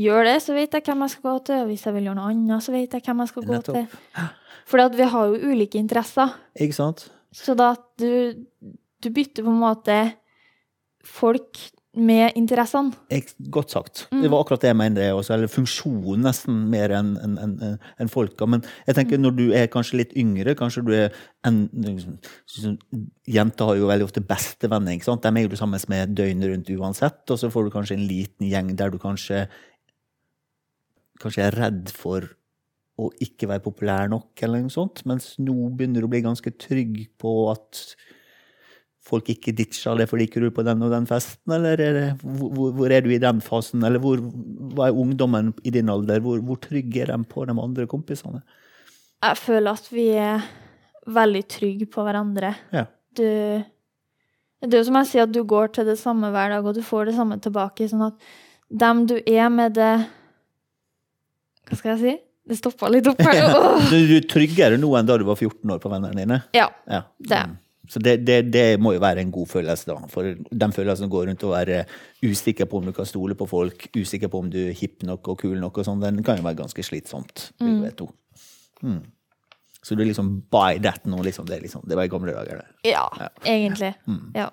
gjøre 0.02 0.28
det, 0.30 0.38
så 0.44 0.56
vet 0.56 0.74
jeg 0.74 0.86
hvem 0.86 1.04
jeg 1.06 1.14
skal 1.16 1.28
gå 1.28 1.36
til. 1.48 1.64
Og 1.64 1.72
hvis 1.72 1.84
jeg 1.86 1.96
vil 1.96 2.08
gjøre 2.08 2.20
noe 2.20 2.30
annet, 2.32 2.66
så 2.66 2.74
vet 2.74 2.96
jeg 2.96 3.06
hvem 3.06 3.24
jeg 3.24 3.32
skal 3.32 3.48
gå 3.48 3.58
Nettopp. 3.58 3.78
til. 3.78 4.30
For 4.72 4.96
vi 4.96 5.10
har 5.14 5.28
jo 5.32 5.52
ulike 5.52 5.82
interesser. 5.82 6.34
Ikke 6.56 6.78
sant? 6.78 7.06
Så 7.36 7.56
da 7.58 7.74
at 7.76 7.86
du, 8.02 8.46
du 9.02 9.10
bytter 9.14 9.46
på 9.46 9.54
en 9.54 9.62
måte 9.62 10.00
folk 11.06 11.60
med 11.98 12.38
interessene. 12.40 12.94
Godt 13.52 13.74
sagt. 13.74 14.06
Det 14.12 14.30
var 14.32 14.40
akkurat 14.40 14.62
det 14.64 14.70
jeg 14.70 14.78
mente 14.80 15.08
også. 15.12 15.34
Eller 15.36 15.52
funksjon 15.52 16.22
nesten 16.24 16.62
mer 16.72 16.94
enn 16.96 17.10
en, 17.20 17.34
en, 17.42 17.56
enn 18.00 18.12
folka. 18.12 18.48
Men 18.48 18.64
jeg 18.88 18.96
tenker 18.96 19.20
når 19.20 19.36
du 19.36 19.44
er 19.58 19.68
kanskje 19.72 20.00
litt 20.00 20.14
yngre, 20.16 20.56
kanskje 20.56 20.86
du 20.88 20.94
er 20.96 21.18
en, 21.48 21.66
liksom, 21.76 22.78
Jenter 23.28 23.72
har 23.72 23.80
jo 23.82 23.90
veldig 23.92 24.08
ofte 24.08 24.24
bestevenner. 24.24 24.96
ikke 24.96 25.10
sant? 25.10 25.26
De 25.26 25.34
er 25.36 25.48
jo 25.48 25.52
du 25.52 25.58
sammen 25.60 25.84
med 25.92 26.16
døgnet 26.16 26.54
rundt 26.54 26.72
uansett. 26.78 27.26
Og 27.28 27.42
så 27.42 27.52
får 27.52 27.68
du 27.68 27.76
kanskje 27.76 28.00
en 28.00 28.08
liten 28.08 28.48
gjeng 28.48 28.72
der 28.80 28.94
du 28.94 29.00
kanskje 29.02 29.46
kanskje 31.22 31.44
er 31.46 31.60
redd 31.60 31.92
for 31.94 32.26
å 33.02 33.10
ikke 33.24 33.50
være 33.50 33.64
populær 33.66 34.10
nok, 34.12 34.32
eller 34.46 34.64
noe 34.64 34.74
sånt. 34.74 35.04
Mens 35.10 35.34
nå 35.42 35.54
begynner 35.76 36.04
du 36.04 36.08
å 36.08 36.12
bli 36.12 36.24
ganske 36.26 36.54
trygg 36.62 37.04
på 37.22 37.36
at 37.52 37.84
folk 39.12 39.30
ikke 39.34 39.54
ditcher 39.58 40.00
det 40.00 40.08
fordi 40.10 40.28
ikke 40.30 40.42
du 40.42 40.48
er 40.50 40.56
på 40.56 40.66
den 40.66 40.82
og 40.86 40.94
den 40.94 41.08
festen, 41.10 41.54
eller 41.56 41.82
er 41.84 41.98
det, 41.98 42.08
hvor, 42.24 42.72
hvor 42.78 42.94
er 42.94 43.04
du 43.04 43.12
i 43.14 43.20
den 43.22 43.42
fasen? 43.44 43.84
Eller 43.88 44.02
hvor, 44.04 44.22
hva 44.76 44.88
er 44.88 44.98
ungdommen 45.04 45.52
i 45.68 45.74
din 45.76 45.92
alder? 45.92 46.24
Hvor, 46.24 46.42
hvor 46.46 46.60
trygge 46.64 47.04
er 47.04 47.14
de 47.14 47.20
på 47.30 47.46
de 47.48 47.56
andre 47.56 47.88
kompisene? 47.92 48.42
Jeg 49.22 49.38
føler 49.38 49.78
at 49.78 49.92
vi 49.94 50.08
er 50.18 50.48
veldig 51.12 51.44
trygge 51.50 51.90
på 51.92 52.06
hverandre. 52.06 52.56
Ja. 52.74 52.88
Du 53.18 53.28
Det 54.62 54.76
er 54.76 54.78
jo 54.78 54.88
som 54.92 54.98
jeg 55.00 55.10
sier, 55.10 55.26
at 55.26 55.34
du 55.34 55.42
går 55.44 55.72
til 55.74 55.88
det 55.90 55.98
samme 55.98 56.30
hver 56.34 56.52
dag, 56.54 56.66
og 56.66 56.76
du 56.78 56.84
får 56.86 57.10
det 57.10 57.16
samme 57.18 57.40
tilbake. 57.42 57.88
Sånn 57.90 58.06
at 58.06 58.28
dem 58.70 59.06
du 59.10 59.18
er 59.20 59.50
med, 59.50 59.74
det 59.74 59.94
Hva 61.70 61.78
skal 61.80 61.96
jeg 61.96 62.02
si? 62.02 62.14
Det 62.52 62.58
stoppa 62.58 62.90
litt 62.92 63.08
opp 63.10 63.22
her. 63.26 63.38
Ja. 63.38 63.50
Du, 63.92 63.98
du 64.08 64.16
er 64.18 64.26
tryggere 64.30 64.78
nå 64.82 64.90
enn 64.98 65.10
da 65.10 65.18
du 65.18 65.26
var 65.28 65.38
14 65.38 65.74
år 65.74 65.82
på 65.82 65.92
vennene 65.92 66.18
dine? 66.18 66.40
Ja. 66.58 66.70
Ja. 66.90 67.04
Det. 67.18 67.42
Mm. 67.52 67.58
Så 67.92 68.00
det, 68.00 68.22
det, 68.24 68.38
det 68.54 68.66
må 68.80 68.94
jo 68.96 69.02
være 69.04 69.20
en 69.26 69.34
god 69.36 69.50
følelse, 69.52 69.90
da. 69.90 69.98
For 70.12 70.30
den 70.64 70.76
følelsen 70.76 71.12
går 71.12 71.26
rundt 71.28 71.44
å 71.44 71.52
være 71.52 71.82
usikker 72.24 72.70
på 72.72 72.80
om 72.80 72.88
du 72.88 72.94
kan 72.96 73.10
stole 73.10 73.36
på 73.36 73.48
folk, 73.52 73.90
usikker 73.98 74.32
på 74.32 74.40
om 74.40 74.52
du 74.54 74.62
er 74.70 74.78
hipp 74.80 75.04
nok 75.08 75.34
og 75.34 75.42
kul 75.44 75.58
nok, 75.60 75.82
og 75.82 75.88
sånn, 75.90 76.04
den 76.04 76.22
kan 76.24 76.40
jo 76.40 76.46
være 76.48 76.62
ganske 76.62 76.86
slitsomt. 76.88 77.50
Mm. 77.60 77.84
Mm. 78.82 79.02
Så 79.84 79.98
du 79.98 80.06
liksom 80.06 80.32
buy 80.54 80.80
that 80.86 81.04
nå, 81.10 81.20
liksom. 81.26 81.50
Det, 81.50 81.58
er 81.58 81.68
liksom, 81.68 81.84
det 81.90 82.00
var 82.00 82.08
i 82.08 82.14
gamle 82.14 82.36
dager, 82.38 82.62
det. 82.62 82.92
Ja, 82.94 83.06
egentlig. 83.44 83.94
Ja. 84.38 84.50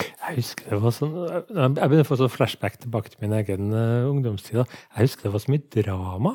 Jeg 0.00 0.38
husker 0.38 0.72
det 0.72 0.78
var 0.80 0.94
sånn, 0.96 1.16
jeg 1.52 1.74
begynner 1.76 2.06
å 2.06 2.08
få 2.08 2.16
sånn 2.16 2.32
flashback 2.32 2.78
tilbake 2.80 3.12
til 3.12 3.24
min 3.24 3.34
egen 3.36 3.74
eh, 3.76 4.08
ungdomstid. 4.08 4.62
da. 4.62 4.80
Jeg 4.94 5.08
husker 5.08 5.28
det 5.28 5.34
var 5.34 5.44
så 5.44 5.52
mye 5.52 5.68
drama. 5.80 6.32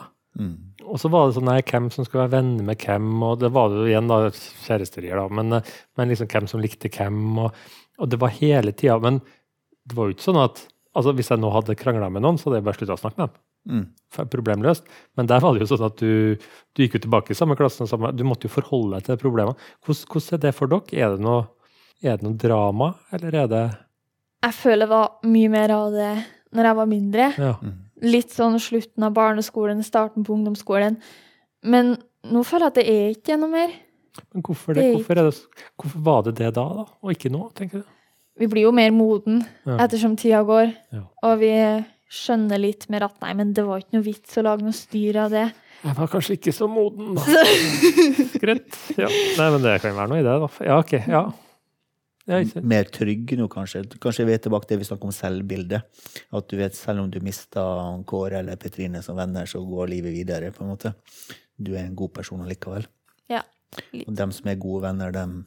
Og 0.88 1.01
så 1.01 1.12
var 1.12 1.27
det 1.27 1.36
sånn 1.38 1.50
nei, 1.50 1.60
hvem 1.67 1.89
som 1.94 2.08
skulle 2.08 2.25
være 2.25 2.38
venner 2.38 2.67
med 2.70 2.79
hvem, 2.84 3.10
og 3.27 3.41
det 3.41 3.51
var 3.56 3.72
det 3.72 3.82
jo 3.82 3.89
igjen 3.89 4.12
da, 4.12 4.22
kjæresterier, 4.65 5.20
da, 5.20 5.27
men, 5.39 5.58
eh, 5.58 5.75
men 6.00 6.13
liksom 6.13 6.29
hvem 6.32 6.48
som 6.50 6.63
likte 6.63 6.91
hvem, 6.94 7.20
og, 7.44 7.58
og 8.00 8.12
det 8.12 8.20
var 8.22 8.36
hele 8.38 8.74
tida. 8.74 8.98
Men 9.03 9.20
det 9.88 9.98
var 9.98 10.08
jo 10.08 10.17
ikke 10.17 10.27
sånn 10.29 10.44
at 10.46 10.63
altså 10.98 11.13
hvis 11.13 11.29
jeg 11.29 11.41
nå 11.41 11.51
hadde 11.53 11.77
krangla 11.77 12.10
med 12.13 12.24
noen, 12.25 12.39
så 12.39 12.50
hadde 12.50 12.62
jeg 12.62 12.67
bare 12.67 12.79
slutta 12.79 12.98
å 12.98 13.01
snakke 13.01 13.22
med 13.22 13.29
dem. 13.29 13.44
Mm. 13.67 13.84
Problemløst. 14.32 14.86
Men 15.20 15.27
der 15.29 15.44
var 15.44 15.53
det 15.53 15.65
jo 15.65 15.70
sånn 15.74 15.89
at 15.89 16.00
du, 16.00 16.38
du 16.74 16.84
gikk 16.84 16.98
jo 16.98 17.03
tilbake 17.03 17.34
i 17.34 17.38
samme 17.38 17.58
klassen, 17.60 17.86
og 17.86 17.91
samme, 17.91 18.13
du 18.15 18.24
måtte 18.27 18.48
jo 18.48 18.53
forholde 18.56 18.98
deg 18.98 19.10
til 19.10 19.20
problemene. 19.22 19.58
Hvordan, 19.86 20.08
hvordan 20.13 20.38
er 20.38 20.46
det 20.46 20.53
for 20.58 20.72
dere? 20.72 21.01
Er 21.03 21.17
det 21.17 21.25
noe, 21.25 21.44
er 22.01 22.17
det 22.17 22.27
noe 22.27 22.39
drama, 22.39 22.94
eller 23.13 23.41
er 23.44 23.51
det 23.51 23.65
Jeg 24.48 24.56
føler 24.58 24.86
det 24.86 24.94
var 24.94 25.29
mye 25.36 25.51
mer 25.53 25.75
av 25.75 25.91
det 25.94 26.13
når 26.56 26.72
jeg 26.72 26.79
var 26.79 26.89
mindre. 26.96 27.29
ja. 27.38 27.53
Litt 28.06 28.30
sånn 28.36 28.60
slutten 28.62 29.04
av 29.08 29.13
barneskolen, 29.18 29.80
starten 29.86 30.24
på 30.27 30.36
ungdomsskolen. 30.36 31.00
Men 31.66 31.96
nå 32.30 32.44
føler 32.46 32.68
jeg 32.68 32.74
at 32.74 32.80
det 32.82 32.88
er 32.92 33.12
ikke 33.16 33.38
noe 33.42 33.50
mer. 33.50 33.72
Men 34.34 34.44
hvorfor, 34.46 34.74
det? 34.77 34.84
Det 34.84 34.94
Hvorfor, 34.98 35.16
det, 35.16 35.66
hvorfor 35.77 36.04
var 36.06 36.24
det 36.27 36.36
det 36.39 36.51
da, 36.56 36.63
da, 36.82 36.86
og 37.01 37.12
ikke 37.13 37.32
nå? 37.34 37.48
tenker 37.58 37.82
du? 37.84 37.94
Vi 38.38 38.46
blir 38.50 38.68
jo 38.68 38.72
mer 38.72 38.92
moden 38.94 39.39
Ja. 39.66 39.80
ettersom 39.86 40.16
tida 40.18 40.44
går. 40.46 40.70
Ja. 40.94 41.04
Og 41.25 41.39
vi 41.42 41.51
skjønner 42.13 42.62
litt 42.62 42.86
mer 42.89 43.04
at 43.10 43.16
nei, 43.22 43.34
men 43.34 43.54
det 43.58 43.66
var 43.66 43.82
ikke 43.82 43.98
noe 43.98 44.06
vits 44.06 44.38
å 44.38 44.44
lage 44.46 44.62
noe 44.63 44.74
styr 44.77 45.18
av 45.25 45.34
det. 45.34 45.48
Jeg 45.84 45.96
var 45.98 46.08
kanskje 46.13 46.38
ikke 46.38 46.54
så 46.56 46.68
moden, 46.70 47.16
da. 47.18 47.22
Greit. 48.44 48.77
Ja. 48.98 49.10
Nei, 49.10 49.50
men 49.54 49.62
det 49.66 49.75
kan 49.84 49.98
være 49.98 50.10
noe 50.13 50.22
i 50.22 50.25
det, 50.25 50.38
da. 50.46 50.50
Ja, 50.66 50.77
ok. 50.82 50.94
Ja. 51.10 51.24
Mer 52.27 52.89
trygge 52.91 53.38
nå, 53.39 53.48
kanskje. 53.48 53.86
Kanskje 54.03 54.25
vi 54.27 54.34
er 54.36 54.41
tilbake 54.43 54.67
til 54.67 54.75
det 54.75 54.84
vi 54.84 54.88
snakker 54.89 55.07
om 55.07 55.15
selvbildet. 55.15 56.01
At 56.36 56.48
du 56.51 56.57
vet, 56.60 56.75
selv 56.75 57.05
om 57.05 57.12
du 57.12 57.22
mister 57.24 58.01
Kåre 58.10 58.41
eller 58.41 58.60
Petrine 58.60 59.00
som 59.05 59.15
venner, 59.19 59.48
så 59.48 59.62
går 59.63 59.88
livet 59.93 60.12
videre, 60.15 60.51
på 60.51 60.65
en 60.65 60.74
måte. 60.74 60.91
Du 61.55 61.72
er 61.75 61.86
en 61.86 61.96
god 61.96 62.12
person 62.17 62.41
allikevel. 62.43 62.88
Ja. 63.31 63.43
Og 64.05 64.12
dem 64.15 64.34
som 64.36 64.50
er 64.51 64.60
gode 64.60 64.84
venner, 64.89 65.12
dem 65.15 65.46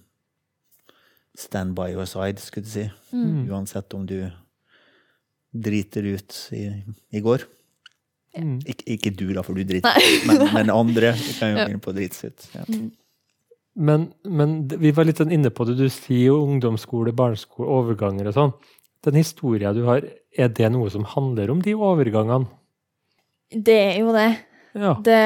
stand 1.37 1.77
by 1.77 1.93
your 1.93 2.09
side, 2.09 2.41
skulle 2.43 2.65
du 2.67 2.73
si. 2.73 2.87
Mm. 3.13 3.45
Uansett 3.53 3.95
om 3.95 4.07
du 4.09 4.19
driter 5.53 6.07
ut 6.17 6.37
i, 6.57 6.65
i 7.13 7.21
går. 7.25 7.45
Mm. 8.39 8.61
Ik 8.65 8.85
ikke 8.87 9.11
du, 9.19 9.33
da, 9.35 9.43
for 9.43 9.59
du 9.59 9.65
driter 9.67 9.91
men, 10.29 10.45
men 10.55 10.69
andre 10.71 11.13
kan 11.39 11.51
jo 11.51 11.57
Ja. 11.59 11.65
begynne 11.67 11.83
på 11.83 11.91
å 11.91 11.97
drite 11.97 12.15
seg 12.15 12.31
ut. 12.31 12.45
Ja. 12.55 12.65
Men, 13.75 14.11
men 14.27 14.65
vi 14.81 14.91
var 14.95 15.07
litt 15.07 15.21
sånn 15.21 15.33
inne 15.35 15.53
på 15.55 15.65
det. 15.69 15.77
Du 15.79 15.87
sier 15.93 16.33
jo 16.33 16.41
ungdomsskole, 16.43 17.15
barneskole, 17.17 17.69
overganger 17.71 18.31
og 18.31 18.37
sånn. 18.37 18.55
Den 19.07 19.17
historien 19.21 19.77
du 19.77 19.85
har, 19.87 20.05
er 20.37 20.51
det 20.53 20.69
noe 20.75 20.91
som 20.93 21.07
handler 21.09 21.53
om 21.53 21.63
de 21.65 21.77
overgangene? 21.79 22.51
Det 23.51 23.79
er 23.95 23.97
jo 24.03 24.13
det. 24.15 24.29
Ja. 24.79 24.95
det. 25.03 25.23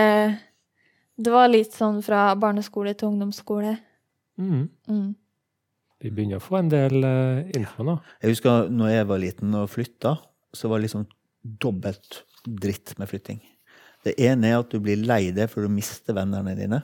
Det 1.14 1.32
var 1.32 1.50
litt 1.50 1.74
sånn 1.76 2.00
fra 2.04 2.30
barneskole 2.40 2.94
til 2.98 3.12
ungdomsskole. 3.12 3.74
Mm. 4.40 4.68
Mm. 4.88 5.10
Vi 6.04 6.12
begynner 6.12 6.40
å 6.40 6.44
få 6.44 6.58
en 6.60 6.70
del 6.72 7.04
eh, 7.06 7.50
info 7.56 7.84
nå. 7.86 7.98
Jeg 8.22 8.34
husker 8.34 8.70
når 8.72 8.92
jeg 8.92 9.10
var 9.10 9.22
liten 9.22 9.58
og 9.58 9.70
flytta, 9.72 10.16
så 10.54 10.70
var 10.70 10.80
det 10.80 10.88
liksom 10.88 11.06
dobbelt 11.42 12.22
dritt 12.44 12.94
med 13.00 13.10
flytting. 13.10 13.40
Det 14.04 14.16
ene 14.20 14.50
er 14.50 14.58
at 14.60 14.72
du 14.72 14.82
blir 14.84 15.00
lei 15.00 15.30
deg 15.36 15.48
for 15.52 15.64
å 15.64 15.72
miste 15.72 16.12
vennene 16.16 16.56
dine. 16.58 16.82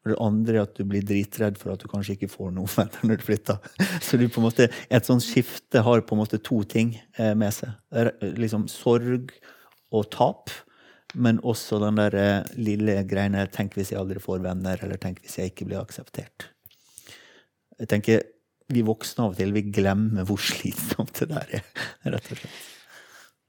Og 0.00 0.12
det 0.12 0.20
andre 0.24 0.54
er 0.54 0.62
at 0.64 0.78
du 0.78 0.86
blir 0.88 1.04
dritredd 1.04 1.58
for 1.60 1.74
at 1.74 1.82
du 1.82 1.88
kanskje 1.90 2.16
ikke 2.16 2.30
får 2.32 2.54
noen 2.56 2.70
venner 2.72 3.04
når 3.10 3.20
du 3.20 3.26
flytter. 3.26 3.60
Så 4.00 4.16
du 4.20 4.26
på 4.28 4.40
en 4.40 4.48
måte, 4.48 4.70
et 4.88 5.08
sånt 5.08 5.24
skifte 5.24 5.84
har 5.84 6.04
på 6.06 6.16
en 6.16 6.22
måte 6.22 6.40
to 6.40 6.62
ting 6.68 6.94
eh, 7.18 7.34
med 7.36 7.52
seg. 7.56 7.76
Er 7.92 8.14
Liksom 8.40 8.66
sorg 8.72 9.34
og 9.90 10.08
tap, 10.14 10.52
men 11.14 11.40
også 11.44 11.80
den 11.82 12.00
der 12.00 12.16
eh, 12.16 12.50
lille 12.56 13.00
greiene 13.10 13.44
'tenk 13.50 13.76
hvis 13.76 13.92
jeg 13.92 14.00
aldri 14.00 14.22
får 14.22 14.40
venner', 14.44 14.80
eller 14.84 14.96
'tenk 14.96 15.20
hvis 15.20 15.38
jeg 15.38 15.52
ikke 15.52 15.66
blir 15.68 15.82
akseptert'. 15.82 16.48
Jeg 17.80 17.88
tenker, 17.88 18.22
Vi 18.70 18.84
voksne 18.86 19.24
av 19.24 19.32
og 19.32 19.36
til 19.36 19.50
vi 19.50 19.64
glemmer 19.66 20.22
hvor 20.22 20.38
slitsomt 20.52 21.12
det 21.18 21.28
der 21.28 21.56
er. 21.58 21.62
rett 22.06 22.28
og 22.30 22.38
slett. 22.38 22.60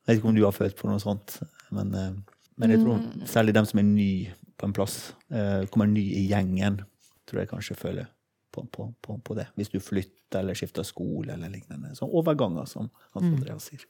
Jeg 0.01 0.07
vet 0.07 0.17
ikke 0.17 0.29
om 0.31 0.35
du 0.35 0.45
har 0.47 0.55
følt 0.55 0.75
på 0.75 0.89
noe 0.89 0.97
sånt, 0.99 1.35
men, 1.69 1.93
eh, 1.93 2.15
men 2.57 2.71
jeg 2.71 2.81
tror 2.81 3.27
særlig 3.29 3.53
dem 3.53 3.65
som 3.69 3.79
er 3.79 3.85
ny 3.85 4.13
på 4.61 4.69
en 4.69 4.75
plass, 4.77 4.97
eh, 5.33 5.63
kommer 5.73 5.89
ny 5.89 6.03
i 6.21 6.27
gjengen, 6.29 6.81
tror 7.29 7.41
jeg 7.43 7.49
kanskje 7.51 7.77
føler 7.79 8.09
på, 8.51 8.65
på, 8.71 8.89
på, 9.01 9.17
på 9.25 9.37
det. 9.37 9.47
Hvis 9.57 9.71
du 9.73 9.79
flytter 9.83 10.41
eller 10.43 10.57
skifter 10.57 10.85
skole 10.87 11.33
eller 11.33 11.51
lignende. 11.51 11.93
Sånn 11.97 12.11
overganger, 12.11 12.67
som 12.69 12.89
Hans 13.15 13.27
Andreas 13.31 13.69
sier. 13.71 13.87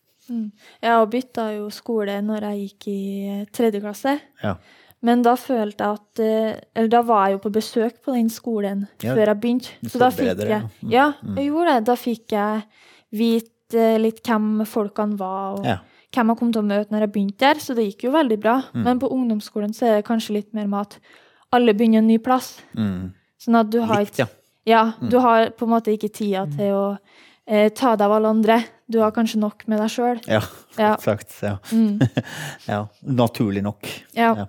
Jeg 0.82 1.10
bytta 1.12 1.48
jo 1.56 1.68
skole 1.74 2.20
når 2.24 2.46
jeg 2.52 2.64
gikk 2.68 2.88
i 2.92 3.02
eh, 3.26 3.44
tredje 3.54 3.82
klasse. 3.84 4.16
Ja. 4.44 4.56
Men 5.02 5.24
da 5.26 5.34
følte 5.40 5.82
jeg 5.88 5.98
at 5.98 6.20
eh, 6.22 6.60
Eller 6.78 6.92
da 6.94 7.00
var 7.02 7.24
jeg 7.26 7.40
jo 7.40 7.44
på 7.48 7.52
besøk 7.56 7.96
på 8.06 8.14
den 8.14 8.28
skolen 8.30 8.84
Ja, 9.02 9.16
før 9.16 9.32
jeg 9.32 9.40
begynte. 9.42 9.90
Så 9.90 10.02
da 10.02 10.12
fikk 10.14 10.44
jeg 10.46 10.52
ja. 10.52 10.60
Mm, 10.62 10.92
Ja, 10.94 11.08
jeg 11.40 11.48
gjorde 11.50 11.74
det. 11.74 11.86
Da 11.90 11.96
fikk 11.98 12.36
jeg 12.38 12.62
vite 13.18 13.88
litt 14.02 14.22
hvem 14.28 14.62
folkene 14.70 15.18
var, 15.18 15.58
og 15.58 15.66
Ja. 15.66 15.80
Hvem 16.12 16.32
jeg 16.34 16.40
kom 16.42 16.52
til 16.54 16.62
å 16.62 16.68
møte 16.68 16.94
når 16.94 17.06
jeg 17.06 17.14
begynte 17.16 17.46
der. 17.46 17.62
Så 17.64 17.76
det 17.78 17.88
gikk 17.88 18.06
jo 18.08 18.14
veldig 18.16 18.38
bra. 18.44 18.58
Mm. 18.76 18.84
Men 18.88 19.02
på 19.02 19.10
ungdomsskolen 19.16 19.74
så 19.76 19.88
er 19.88 19.98
det 20.00 20.08
kanskje 20.10 20.38
litt 20.40 20.54
mer 20.58 20.68
med 20.72 20.88
at 20.88 21.00
alle 21.56 21.74
begynner 21.78 22.04
en 22.04 22.08
ny 22.12 22.18
plass. 22.24 22.54
Mm. 22.78 23.12
Sånn 23.42 23.58
at 23.60 23.72
du 23.74 23.80
har 23.82 24.04
litt, 24.04 24.20
ja. 24.22 24.28
Ja, 24.70 24.84
du 25.02 25.18
har 25.24 25.50
på 25.58 25.66
en 25.66 25.72
måte 25.74 25.90
ikke 25.96 26.12
tida 26.14 26.44
til 26.52 26.76
å 26.78 26.84
eh, 27.50 27.72
ta 27.74 27.96
deg 27.96 28.06
av 28.06 28.14
alle 28.20 28.30
andre. 28.36 28.60
Du 28.92 29.00
har 29.02 29.14
kanskje 29.16 29.40
nok 29.42 29.66
med 29.72 29.82
deg 29.82 29.90
sjøl. 29.90 30.20
Ja, 30.30 30.42
Ja. 30.78 30.92
sagt. 31.02 31.34
Ja. 31.42 31.56
Mm. 31.72 31.98
ja. 32.70 32.84
Naturlig 33.02 33.64
nok. 33.66 33.88
Ja. 34.18 34.48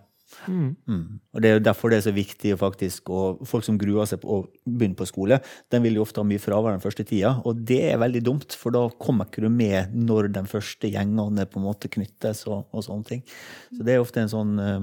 Mm. 0.48 0.74
Mm. 0.88 1.20
Og 1.34 1.42
Det 1.42 1.48
er 1.48 1.56
jo 1.56 1.64
derfor 1.64 1.92
det 1.92 1.98
er 2.00 2.06
så 2.06 2.14
viktig 2.16 2.54
å 2.54 2.60
faktisk, 2.60 3.10
og 3.14 3.42
folk 3.48 3.66
som 3.66 3.78
gruer 3.80 4.08
seg 4.08 4.22
på 4.22 4.36
å 4.36 4.38
begynne 4.64 4.98
på 4.98 5.08
skole, 5.08 5.38
den 5.72 5.84
vil 5.84 5.98
jo 5.98 6.06
ofte 6.06 6.22
ha 6.22 6.26
mye 6.28 6.42
fravær 6.42 6.74
den 6.74 6.84
første 6.84 7.06
tida, 7.08 7.34
og 7.46 7.62
det 7.68 7.80
er 7.90 8.00
veldig 8.02 8.22
dumt, 8.26 8.56
for 8.58 8.74
da 8.74 8.84
kommer 9.02 9.28
ikke 9.28 9.44
du 9.44 9.50
med 9.52 9.94
når 9.94 10.32
de 10.36 10.44
første 10.50 10.90
gjengene 10.90 11.46
på 11.50 11.60
en 11.60 11.66
måte 11.66 11.90
knyttes 11.92 12.44
og, 12.48 12.66
og 12.72 12.86
sånne 12.86 13.08
ting. 13.08 13.26
Så 13.72 13.86
det 13.86 13.96
er 13.96 14.04
ofte 14.04 14.22
en 14.22 14.32
sånn 14.32 14.54
uh, 14.60 14.80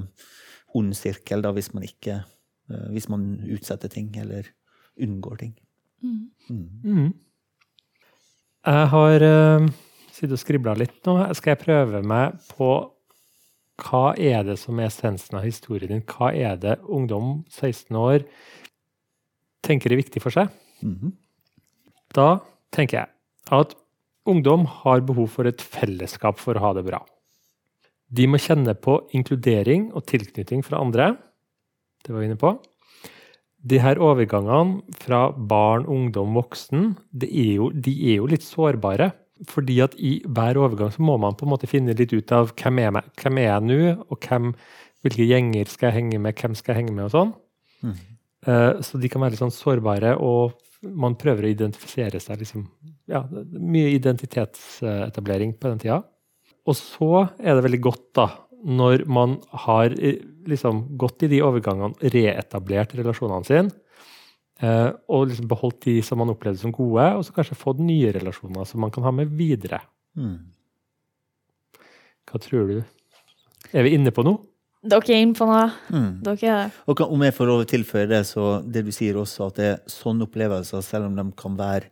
ond 0.77 0.95
sirkel 0.97 1.43
da, 1.45 1.53
hvis 1.55 1.73
man 1.75 1.87
ikke 1.87 2.21
uh, 2.23 2.87
hvis 2.93 3.09
man 3.11 3.31
utsetter 3.49 3.91
ting 3.91 4.11
eller 4.19 4.47
unngår 4.99 5.43
ting. 5.43 5.57
Mm. 6.03 7.11
Jeg 8.69 8.87
har 8.93 9.25
uh, 9.25 9.67
sittet 10.13 10.35
og 10.35 10.41
skribla 10.41 10.75
litt 10.77 10.99
nå. 11.07 11.17
Skal 11.37 11.55
jeg 11.55 11.63
prøve 11.63 12.01
meg 12.05 12.39
på 12.51 12.71
hva 13.79 14.13
er 14.19 14.43
det 14.47 14.57
som 14.61 14.79
er 14.79 14.89
essensen 14.89 15.39
av 15.39 15.45
historien 15.47 15.91
din? 15.91 16.05
Hva 16.07 16.31
er 16.35 16.57
det 16.59 16.79
ungdom 16.85 17.43
16 17.49 17.95
år 17.97 18.25
tenker 19.65 19.93
er 19.93 20.01
viktig 20.01 20.21
for 20.23 20.35
seg? 20.35 20.51
Mhm. 20.83 21.13
Da 22.15 22.41
tenker 22.71 23.01
jeg 23.01 23.09
at 23.51 23.75
ungdom 24.29 24.65
har 24.65 25.01
behov 25.01 25.29
for 25.29 25.47
et 25.47 25.61
fellesskap 25.61 26.37
for 26.37 26.55
å 26.55 26.63
ha 26.63 26.73
det 26.73 26.85
bra. 26.85 27.01
De 28.09 28.25
må 28.25 28.39
kjenne 28.41 28.73
på 28.73 28.97
inkludering 29.13 29.91
og 29.93 30.05
tilknytning 30.09 30.63
fra 30.65 30.81
andre. 30.81 31.17
Det 32.03 32.13
var 32.13 32.23
vi 32.23 32.29
inne 32.29 32.39
på. 32.41 32.55
De 33.59 33.79
her 33.83 33.99
overgangene 33.99 34.81
fra 35.03 35.29
barn, 35.31 35.85
ungdom, 35.85 36.33
voksen, 36.33 36.95
de 37.11 37.27
er 37.27 37.55
jo, 37.59 37.69
de 37.69 37.91
er 38.13 38.21
jo 38.21 38.29
litt 38.31 38.45
sårbare. 38.45 39.11
Fordi 39.47 39.77
at 39.85 39.95
i 39.95 40.17
hver 40.27 40.59
overgang 40.59 40.91
så 40.91 41.03
må 41.05 41.15
man 41.21 41.37
på 41.39 41.45
en 41.47 41.53
måte 41.53 41.69
finne 41.69 41.95
litt 41.95 42.11
ut 42.11 42.31
av 42.35 42.51
hvem 42.59 42.81
er, 42.83 42.93
meg, 42.97 43.11
hvem 43.21 43.39
er 43.39 43.47
jeg 43.47 43.67
nå, 43.69 43.79
og 44.09 44.27
hvem, 44.27 44.49
hvilke 45.05 45.27
gjenger 45.29 45.71
skal 45.71 45.89
jeg 45.89 46.01
henge 46.01 46.19
med, 46.25 46.35
hvem 46.41 46.57
skal 46.59 46.73
jeg 46.73 46.81
henge 46.81 46.95
med, 46.95 47.05
og 47.07 47.13
sånn. 47.13 47.31
Eh, 48.47 48.81
så 48.83 48.99
de 48.99 49.11
kan 49.11 49.23
være 49.23 49.35
litt 49.35 49.43
sånn 49.43 49.55
sårbare, 49.55 50.15
og 50.19 50.57
man 50.83 51.17
prøver 51.19 51.47
å 51.47 51.53
identifisere 51.53 52.21
seg. 52.23 52.43
Liksom, 52.43 52.67
ja, 53.11 53.23
mye 53.55 53.95
identitetsetablering 53.95 55.55
på 55.59 55.71
den 55.71 55.83
tida. 55.83 56.01
Og 56.67 56.77
så 56.77 57.25
er 57.39 57.55
det 57.55 57.65
veldig 57.65 57.81
godt, 57.87 58.05
da, 58.19 58.27
når 58.67 59.05
man 59.07 59.37
har 59.65 59.95
eh, 59.95 60.19
liksom 60.49 60.85
gått 60.99 61.23
i 61.23 61.31
de 61.31 61.43
overgangene, 61.45 61.95
reetablert 62.15 62.95
relasjonene 62.99 63.47
sine, 63.47 63.71
og 64.59 65.29
liksom 65.29 65.47
beholdt 65.47 65.85
de 65.85 65.99
som 66.03 66.19
man 66.19 66.33
opplevde 66.33 66.59
som 66.59 66.73
gode, 66.75 67.05
og 67.15 67.23
så 67.23 67.35
kanskje 67.35 67.55
fått 67.55 67.79
nye 67.79 68.11
relasjoner 68.15 68.67
som 68.67 68.81
man 68.83 68.91
kan 68.91 69.05
ha 69.07 69.13
med 69.15 69.31
videre. 69.39 69.79
Mm. 70.19 70.51
Hva 72.29 72.41
tror 72.43 72.67
du? 72.67 72.79
Er 73.71 73.85
vi 73.85 73.93
inne 73.95 74.11
på 74.11 74.25
noe? 74.27 74.43
Dere 74.79 75.11
er 75.11 75.23
inne 75.25 75.35
på 75.35 75.43
noe. 75.47 75.65
Mm. 75.91 76.11
Dere 76.23 76.49
er 76.49 76.59
det. 76.69 76.83
Og 76.87 77.01
om 77.03 77.23
jeg 77.25 77.35
får 77.35 77.49
lov 77.49 77.63
å 77.63 77.69
tilføye 77.69 78.09
det, 78.09 78.21
så 78.29 78.59
det 78.63 78.85
du 78.87 78.91
sier 78.95 79.17
også, 79.19 79.49
at 79.49 79.57
det 79.59 79.65
er 79.73 79.79
sånne 79.91 80.27
opplevelser, 80.27 80.83
selv 80.85 81.09
om 81.09 81.17
de 81.17 81.25
kan 81.39 81.57
være 81.59 81.91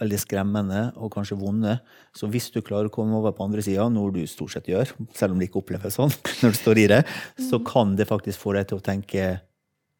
veldig 0.00 0.18
skremmende 0.20 0.80
og 1.00 1.12
kanskje 1.14 1.38
vonde, 1.40 1.78
så 2.16 2.28
hvis 2.28 2.50
du 2.52 2.60
klarer 2.64 2.90
å 2.90 2.92
komme 2.92 3.16
over 3.16 3.32
på 3.36 3.46
andre 3.46 3.64
sida, 3.64 3.88
noe 3.92 4.12
du 4.12 4.22
stort 4.28 4.52
sett 4.52 4.68
gjør, 4.68 4.92
selv 5.16 5.34
om 5.34 5.40
du 5.40 5.46
ikke 5.46 5.62
oppleves 5.62 5.96
sånn 5.96 6.12
når 6.42 6.52
du 6.52 6.58
står 6.58 6.80
i 6.82 6.88
det, 6.92 7.02
så 7.48 7.60
kan 7.64 7.94
det 7.96 8.08
faktisk 8.08 8.42
få 8.42 8.56
deg 8.56 8.68
til 8.70 8.80
å 8.80 8.84
tenke 8.84 9.28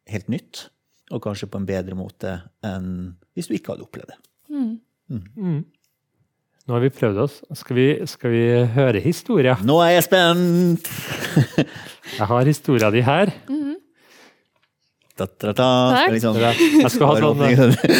helt 0.07 0.29
nytt, 0.31 0.67
og 1.13 1.23
kanskje 1.23 1.49
på 1.51 1.61
en 1.61 1.67
bedre 1.67 1.95
måte 1.97 2.39
enn 2.65 3.15
hvis 3.37 3.49
du 3.49 3.55
ikke 3.57 3.73
hadde 3.73 3.87
opplevd 3.87 4.11
det. 4.11 4.17
Mm. 4.51 4.71
Mm. 5.37 5.59
Nå 6.67 6.75
har 6.75 6.83
vi 6.83 6.91
prøvd 6.91 7.19
oss. 7.23 7.35
Skal 7.55 7.77
vi, 7.77 7.87
skal 8.11 8.33
vi 8.33 8.43
høre 8.73 8.99
historia? 9.03 9.55
Nå 9.63 9.77
er 9.85 9.97
jeg 9.97 10.07
spent! 10.09 10.89
Jeg 12.17 12.23
har 12.29 12.47
historia 12.47 12.87
di 12.91 13.01
her. 13.03 13.29
Da, 15.17 15.25
da, 15.25 15.51
da. 15.51 15.67
Takk. 15.95 16.11
Liksom, 16.13 16.37
Jeg 16.39 16.91
skal 16.93 17.09
ha 17.09 17.15
sånn, 17.19 17.41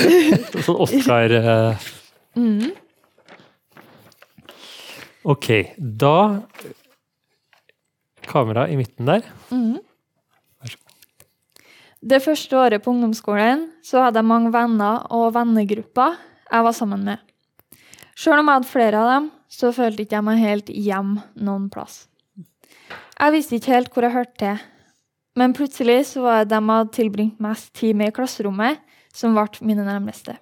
sånn 0.67 0.81
Oscar 0.85 1.33
uh... 1.33 1.87
Mm. 2.37 2.71
Ok, 5.27 5.47
da 5.75 6.43
Kamera 8.27 8.67
i 8.69 8.77
midten 8.79 9.09
der. 9.09 9.25
Mm. 9.51 9.79
Det 12.01 12.19
første 12.21 12.57
året 12.57 12.83
på 12.83 12.91
ungdomsskolen 12.93 13.63
så 13.85 14.03
hadde 14.05 14.21
jeg 14.21 14.29
mange 14.29 14.51
venner 14.53 15.07
og 15.13 15.31
vennegrupper 15.33 16.17
jeg 16.51 16.65
var 16.67 16.75
sammen 16.75 17.03
med. 17.07 17.23
Sjøl 18.17 18.39
om 18.41 18.49
jeg 18.49 18.59
hadde 18.59 18.69
flere 18.69 19.01
av 19.01 19.09
dem, 19.11 19.25
så 19.49 19.71
følte 19.73 20.03
ikke 20.03 20.17
jeg 20.17 20.25
meg 20.27 20.41
helt 20.41 20.69
hjem 20.69 21.17
noen 21.47 21.67
plass. 21.73 22.05
Jeg 23.17 23.33
visste 23.33 23.57
ikke 23.57 23.73
helt 23.73 23.93
hvor 23.93 24.05
jeg 24.05 24.13
hørte 24.13 24.37
til, 24.43 24.61
men 25.37 25.53
plutselig 25.57 25.99
så 26.11 26.23
var 26.25 26.43
det 26.43 26.53
dem 26.53 26.69
jeg 26.69 26.81
hadde 26.81 26.95
tilbringt 26.97 27.41
mest 27.41 27.73
tid 27.77 27.97
med 27.97 28.11
i 28.11 28.15
klasserommet, 28.15 28.81
som 29.13 29.33
ble 29.33 29.65
mine 29.65 29.85
nærmeste. 29.85 30.37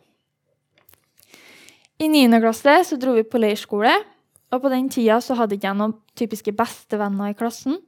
I 1.99 2.11
9. 2.11 2.27
klasse 2.43 2.81
så 2.89 2.99
dro 2.99 3.15
vi 3.15 3.23
på 3.23 3.39
leirskole, 3.39 3.93
og 4.51 4.61
på 4.61 4.71
den 4.71 4.89
tida 4.91 5.21
så 5.23 5.37
hadde 5.39 5.55
ikke 5.55 5.69
jeg 5.69 5.79
noen 5.79 5.95
typiske 6.19 6.51
bestevenner 6.55 7.31
i 7.31 7.37
klassen. 7.39 7.79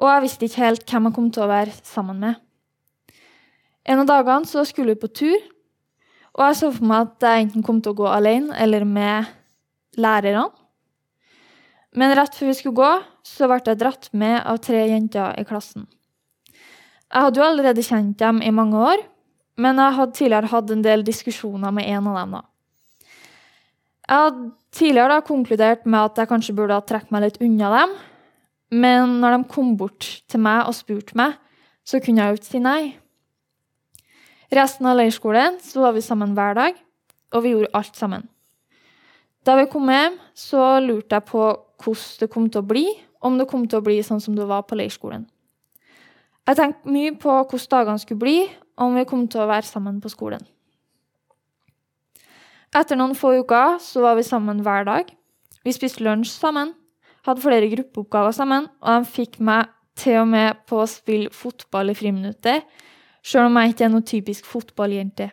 Og 0.00 0.10
jeg 0.10 0.24
visste 0.26 0.48
ikke 0.48 0.64
helt 0.64 0.84
hvem 0.90 1.08
jeg 1.08 1.16
kom 1.16 1.30
til 1.32 1.46
å 1.46 1.52
være 1.52 1.72
sammen 1.80 2.20
med. 2.20 2.43
En 3.84 4.00
av 4.00 4.08
dagene 4.08 4.48
så 4.48 4.64
skulle 4.64 4.94
vi 4.94 5.02
på 5.04 5.12
tur, 5.12 5.40
og 6.34 6.46
jeg 6.48 6.58
så 6.58 6.70
for 6.74 6.88
meg 6.88 7.08
at 7.08 7.26
jeg 7.28 7.46
enten 7.46 7.64
kom 7.66 7.80
til 7.82 7.92
å 7.92 7.98
gå 8.00 8.06
alene 8.10 8.56
eller 8.58 8.86
med 8.88 9.28
lærerne. 10.00 10.48
Men 11.94 12.14
rett 12.18 12.34
før 12.34 12.50
vi 12.50 12.56
skulle 12.58 12.78
gå, 12.80 12.92
så 13.22 13.46
ble 13.46 13.60
jeg 13.62 13.78
dratt 13.78 14.08
med 14.16 14.40
av 14.40 14.58
tre 14.64 14.80
jenter 14.90 15.36
i 15.38 15.44
klassen. 15.46 15.86
Jeg 17.14 17.28
hadde 17.28 17.38
jo 17.38 17.46
allerede 17.46 17.84
kjent 17.86 18.18
dem 18.18 18.40
i 18.42 18.50
mange 18.50 18.80
år, 18.80 19.04
men 19.62 19.78
jeg 19.78 19.96
hadde 20.00 20.18
tidligere 20.18 20.50
hatt 20.50 20.72
en 20.74 20.82
del 20.82 21.04
diskusjoner 21.06 21.70
med 21.70 21.86
en 21.86 22.08
av 22.10 22.18
dem. 22.18 22.34
da. 22.34 22.42
Jeg 24.08 24.24
hadde 24.24 24.50
tidligere 24.74 25.12
da 25.14 25.20
konkludert 25.28 25.86
med 25.86 26.00
at 26.00 26.18
jeg 26.18 26.28
kanskje 26.32 26.56
burde 26.56 26.74
ha 26.74 26.82
trukket 26.82 27.14
meg 27.14 27.28
litt 27.28 27.38
unna 27.44 27.70
dem, 27.78 27.94
men 28.74 29.20
når 29.22 29.36
de 29.36 29.48
kom 29.54 29.76
bort 29.78 30.08
til 30.26 30.42
meg 30.42 30.66
og 30.66 30.74
spurte 30.74 31.14
meg, 31.14 31.38
så 31.86 32.00
kunne 32.02 32.24
jeg 32.24 32.32
jo 32.32 32.40
ikke 32.40 32.50
si 32.50 32.64
nei. 32.64 32.82
Resten 34.54 34.86
av 34.86 34.98
leirskolen 35.00 35.58
så 35.62 35.82
var 35.82 35.96
vi 35.96 36.02
sammen 36.04 36.34
hver 36.36 36.54
dag, 36.54 36.76
og 37.34 37.42
vi 37.42 37.54
gjorde 37.54 37.72
alt 37.74 37.96
sammen. 37.98 38.28
Da 39.44 39.56
vi 39.58 39.66
kom 39.72 39.88
hjem, 39.90 40.14
så 40.34 40.78
lurte 40.84 41.18
jeg 41.18 41.26
på 41.28 41.42
hvordan 41.82 42.20
det 42.20 42.30
kom 42.32 42.46
til 42.48 42.62
å 42.62 42.68
bli, 42.68 42.84
om 43.24 43.38
det 43.40 43.48
kom 43.50 43.64
til 43.68 43.80
å 43.80 43.84
bli 43.84 43.98
sånn 44.04 44.22
som 44.22 44.36
det 44.36 44.46
var 44.48 44.62
på 44.68 44.78
leirskolen. 44.78 45.26
Jeg 46.44 46.58
tenkte 46.60 46.92
mye 46.92 47.14
på 47.16 47.32
hvordan 47.32 47.70
dagene 47.72 48.02
skulle 48.02 48.20
bli, 48.20 48.38
og 48.78 48.86
om 48.86 48.98
vi 48.98 49.06
kom 49.08 49.26
til 49.32 49.42
å 49.42 49.50
være 49.50 49.66
sammen 49.66 50.00
på 50.04 50.12
skolen. 50.12 50.44
Etter 52.74 52.98
noen 52.98 53.14
få 53.16 53.36
uker 53.40 53.78
så 53.82 54.02
var 54.04 54.18
vi 54.18 54.26
sammen 54.26 54.62
hver 54.66 54.86
dag. 54.86 55.10
Vi 55.64 55.74
spiste 55.74 56.04
lunsj 56.04 56.34
sammen, 56.36 56.74
hadde 57.24 57.42
flere 57.42 57.70
gruppeoppgaver 57.72 58.34
sammen, 58.36 58.68
og 58.82 58.90
de 58.90 59.12
fikk 59.14 59.38
meg 59.40 59.70
til 59.98 60.20
og 60.20 60.28
med 60.30 60.64
på 60.68 60.82
å 60.82 60.90
spille 60.90 61.32
fotball 61.32 61.92
i 61.92 61.96
friminuttet, 61.96 62.66
sjøl 63.24 63.48
om 63.48 63.56
jeg 63.60 63.72
ikke 63.72 63.86
er 63.86 63.92
noe 63.94 64.04
typisk 64.06 64.46
fotballjente. 64.48 65.30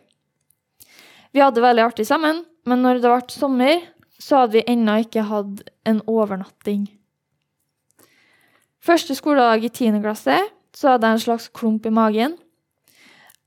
Vi 1.31 1.43
hadde 1.43 1.63
veldig 1.63 1.83
artig 1.83 2.07
sammen, 2.07 2.43
men 2.67 2.83
når 2.83 3.01
det 3.01 3.11
ble 3.11 3.35
sommer, 3.35 3.83
så 4.21 4.43
hadde 4.43 4.59
vi 4.59 4.65
ennå 4.69 4.99
ikke 5.03 5.25
hatt 5.27 5.63
en 5.87 6.01
overnatting. 6.09 6.85
Første 8.81 9.15
skoledag 9.17 9.65
i 9.65 9.69
10. 9.69 9.99
klasse 10.01 10.37
så 10.73 10.93
hadde 10.93 11.07
jeg 11.07 11.19
en 11.19 11.25
slags 11.25 11.47
klump 11.53 11.85
i 11.85 11.93
magen. 11.93 12.37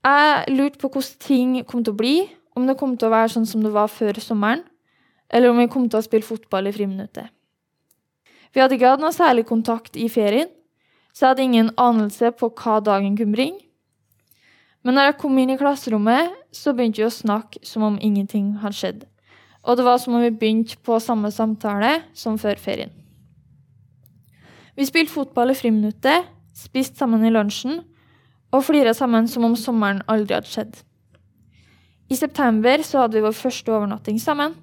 Jeg 0.05 0.53
lurte 0.53 0.79
på 0.79 0.91
hvordan 0.93 1.21
ting 1.23 1.55
kom 1.67 1.83
til 1.83 1.95
å 1.95 1.99
bli, 1.99 2.15
om 2.55 2.67
det 2.69 2.77
kom 2.79 2.93
til 2.95 3.09
å 3.09 3.15
være 3.15 3.33
sånn 3.33 3.47
som 3.49 3.63
det 3.65 3.73
var 3.73 3.89
før 3.91 4.19
sommeren, 4.21 4.63
eller 5.33 5.51
om 5.51 5.59
vi 5.59 5.67
kom 5.71 5.89
til 5.89 5.99
å 5.99 6.05
spille 6.05 6.27
fotball 6.27 6.69
i 6.69 6.75
friminuttet. 6.75 7.31
Vi 8.53 8.61
hadde 8.61 8.77
ikke 8.77 8.93
hatt 8.93 9.03
noe 9.03 9.11
særlig 9.11 9.47
kontakt 9.49 9.97
i 9.99 10.07
ferien, 10.11 10.47
så 11.11 11.25
jeg 11.25 11.33
hadde 11.33 11.47
ingen 11.47 11.71
anelse 11.81 12.31
på 12.37 12.51
hva 12.55 12.77
dagen 12.83 13.17
kunne 13.17 13.35
bringe. 13.35 13.64
Men 14.85 14.99
når 14.99 15.09
jeg 15.09 15.17
kom 15.23 15.37
inn 15.41 15.49
i 15.49 15.57
klasserommet, 15.57 16.35
så 16.53 16.75
begynte 16.77 17.01
vi 17.01 17.07
å 17.07 17.13
snakke 17.13 17.61
som 17.65 17.87
om 17.87 17.97
ingenting 17.97 18.53
hadde 18.61 18.77
skjedd. 18.77 18.99
Og 19.65 19.79
det 19.79 19.85
var 19.87 19.97
som 19.97 20.13
om 20.13 20.21
vi 20.21 20.29
begynte 20.29 20.77
på 20.85 20.99
samme 21.01 21.31
samtale 21.33 22.03
som 22.13 22.37
før 22.37 22.59
ferien. 22.61 22.93
Vi 24.77 24.85
spilte 24.85 25.13
fotball 25.15 25.53
i 25.53 25.57
friminuttet, 25.57 26.27
spiste 26.53 26.99
sammen 27.01 27.25
i 27.25 27.31
lunsjen 27.33 27.79
og 28.53 28.63
flira 28.67 28.93
sammen 28.95 29.25
som 29.27 29.47
om 29.47 29.55
sommeren 29.57 30.03
aldri 30.11 30.37
hadde 30.37 30.51
skjedd. 30.51 30.75
I 32.11 32.17
september 32.19 32.83
så 32.85 33.01
hadde 33.01 33.17
vi 33.17 33.25
vår 33.25 33.33
første 33.33 33.73
overnatting 33.73 34.19
sammen. 34.21 34.53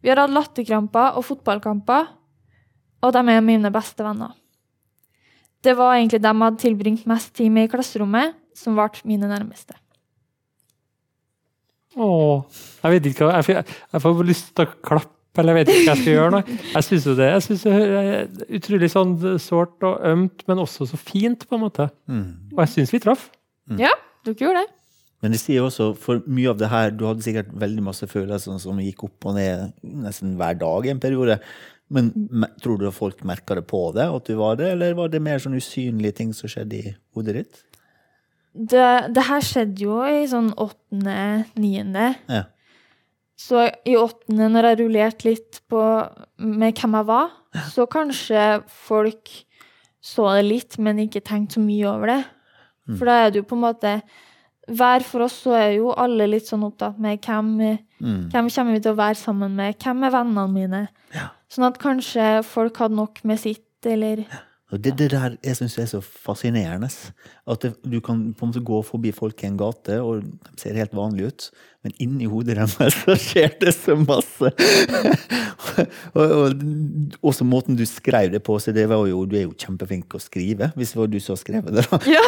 Vi 0.00 0.12
har 0.12 0.20
hatt 0.22 0.32
latterkramper 0.32 1.18
og 1.18 1.26
fotballkamper, 1.26 2.06
og 3.02 3.16
de 3.16 3.24
er 3.32 3.42
mine 3.42 3.72
beste 3.74 4.04
venner. 4.06 4.36
Det 5.60 5.74
var 5.76 5.96
egentlig 5.96 6.22
dem 6.22 6.38
jeg 6.38 6.46
hadde 6.46 6.62
tilbringt 6.62 7.08
mest 7.10 7.34
tid 7.36 7.50
med 7.52 7.66
i 7.66 7.72
klasserommet, 7.72 8.36
som 8.58 8.76
ble 8.78 8.88
mine 9.08 9.28
nærmeste. 9.30 9.74
Åh, 11.98 12.42
jeg 12.84 12.92
vet 12.94 13.08
ikke 13.10 13.26
hva 13.26 13.38
Jeg, 13.40 13.46
får- 13.48 13.72
jeg 13.92 14.02
får 14.04 14.20
lyst 14.28 14.52
til 14.54 14.66
å 14.66 14.74
klappe, 14.86 15.16
eller 15.42 15.56
jeg 15.56 15.66
vet 15.66 15.72
ikke 15.74 15.86
hva 15.86 15.94
jeg 15.94 16.02
skal 16.04 16.14
gjøre 16.14 16.32
nå. 16.36 16.40
Jeg 16.74 16.84
syns 16.86 17.06
jo 17.08 17.14
det 17.18 17.28
jeg 17.30 17.42
synes 17.46 17.62
det 17.62 17.72
er 17.74 18.28
utrolig 18.60 18.90
sånn 18.92 19.16
sårt 19.42 19.86
og 19.88 20.04
ømt, 20.06 20.44
men 20.48 20.58
også 20.62 20.86
så 20.90 20.96
fint, 21.00 21.46
på 21.48 21.54
en 21.58 21.64
måte. 21.64 21.88
Mm. 22.10 22.28
Og 22.54 22.62
jeg 22.64 22.72
syns 22.76 22.92
vi 22.94 23.00
traff. 23.02 23.28
Ja, 23.78 23.90
dere 24.26 24.34
gjorde 24.38 24.62
det. 24.64 24.70
Men 25.22 25.32
det 25.34 25.40
sier 25.42 25.60
også, 25.66 25.90
for 26.00 26.22
mye 26.32 26.48
av 26.48 26.56
det 26.58 26.70
her, 26.72 26.90
du 26.96 27.04
hadde 27.04 27.22
sikkert 27.26 27.50
veldig 27.52 27.82
masse 27.84 28.06
følelser 28.08 28.56
som 28.62 28.78
gikk 28.80 29.02
opp 29.04 29.26
og 29.28 29.34
ned 29.36 29.74
nesten 29.84 30.36
hver 30.38 30.56
dag 30.58 30.86
i 30.86 30.92
en 30.94 31.02
periode. 31.02 31.36
Men 31.90 32.08
tror 32.62 32.78
du 32.80 32.86
folk 32.94 33.20
merka 33.26 33.54
det 33.58 33.66
på 33.68 33.82
det, 33.92 34.06
at 34.08 34.24
du 34.30 34.36
var 34.38 34.56
det, 34.56 34.70
eller 34.76 34.94
var 34.94 35.08
det 35.12 35.20
mer 35.20 35.38
sånn 35.42 35.58
usynlige 35.58 36.14
ting 36.22 36.30
som 36.32 36.48
skjedde 36.48 36.78
i 36.78 36.94
hodet 37.18 37.34
ditt? 37.40 37.60
Det, 38.54 38.86
det 39.14 39.24
her 39.28 39.44
skjedde 39.46 39.84
jo 39.84 40.00
i 40.10 40.24
sånn 40.30 40.50
åttende, 40.58 41.44
niende. 41.60 42.08
Ja. 42.30 42.44
Så 43.40 43.62
i 43.88 43.94
åttende, 43.96 44.48
når 44.52 44.66
jeg 44.70 44.78
rullerte 44.82 45.28
litt 45.30 45.60
på 45.70 45.80
med 46.44 46.74
hvem 46.80 46.96
jeg 46.98 47.06
var, 47.08 47.30
så 47.72 47.86
kanskje 47.90 48.42
folk 48.86 49.30
så 50.04 50.26
det 50.36 50.44
litt, 50.48 50.76
men 50.80 50.98
ikke 51.02 51.22
tenkte 51.24 51.58
så 51.58 51.62
mye 51.64 51.86
over 51.88 52.12
det. 52.14 52.20
For 52.98 53.06
da 53.08 53.16
er 53.24 53.30
det 53.30 53.42
jo 53.42 53.46
på 53.50 53.56
en 53.58 53.64
måte 53.68 53.90
Hver 54.70 55.02
for 55.02 55.24
oss 55.24 55.34
så 55.44 55.52
er 55.58 55.72
jo 55.80 55.88
alle 55.98 56.28
litt 56.30 56.46
sånn 56.46 56.62
opptatt 56.66 56.98
med 57.02 57.18
hvem, 57.24 57.78
Mm. 58.00 58.28
hvem 58.30 58.46
kommer 58.54 58.72
vi 58.72 58.80
til 58.80 58.92
å 58.92 58.96
være 59.00 59.16
sammen 59.18 59.56
med, 59.56 59.74
hvem 59.82 60.04
er 60.06 60.10
vennene 60.14 60.44
mine? 60.52 60.88
Ja. 61.12 61.24
Sånn 61.50 61.66
at 61.66 61.78
kanskje 61.82 62.44
folk 62.46 62.76
hadde 62.78 62.94
nok 62.96 63.18
med 63.24 63.38
sitt, 63.40 63.66
eller 63.84 64.22
Og 64.70 64.78
det, 64.78 64.92
det 65.00 65.10
der 65.10 65.34
jeg 65.42 65.58
syns 65.58 65.76
er 65.82 65.88
så 65.90 66.00
fascinerende. 66.00 66.88
At 67.50 67.64
det, 67.64 67.72
du 67.82 67.98
kan 68.04 68.28
på 68.36 68.46
en 68.46 68.52
måte 68.52 68.62
gå 68.62 68.78
forbi 68.86 69.10
folk 69.14 69.42
i 69.42 69.48
en 69.48 69.58
gate, 69.58 69.96
og 69.98 70.22
de 70.22 70.60
ser 70.60 70.78
helt 70.78 70.94
vanlige 70.94 71.32
ut, 71.32 71.46
men 71.82 71.94
inni 72.02 72.28
hodet 72.30 72.54
deres 72.58 72.76
så 73.02 73.16
skjer 73.18 73.56
det 73.62 73.74
så 73.74 73.96
masse. 73.98 74.52
og, 76.18 76.34
og 76.36 77.24
også 77.32 77.46
måten 77.48 77.78
du 77.78 77.82
skrev 77.88 78.30
det 78.34 78.42
på, 78.46 78.58
så 78.62 78.74
det 78.76 78.86
var 78.90 79.02
jo, 79.10 79.24
du 79.26 79.36
er 79.40 79.48
jo 79.48 79.56
kjempeflink 79.58 80.14
å 80.14 80.22
skrive, 80.22 80.70
hvis 80.78 80.94
det 80.94 81.02
var 81.02 81.10
du 81.10 81.18
som 81.18 81.34
har 81.34 81.42
skrevet 81.42 81.80
det. 81.80 81.86
da. 81.90 82.00
Ja! 82.06 82.24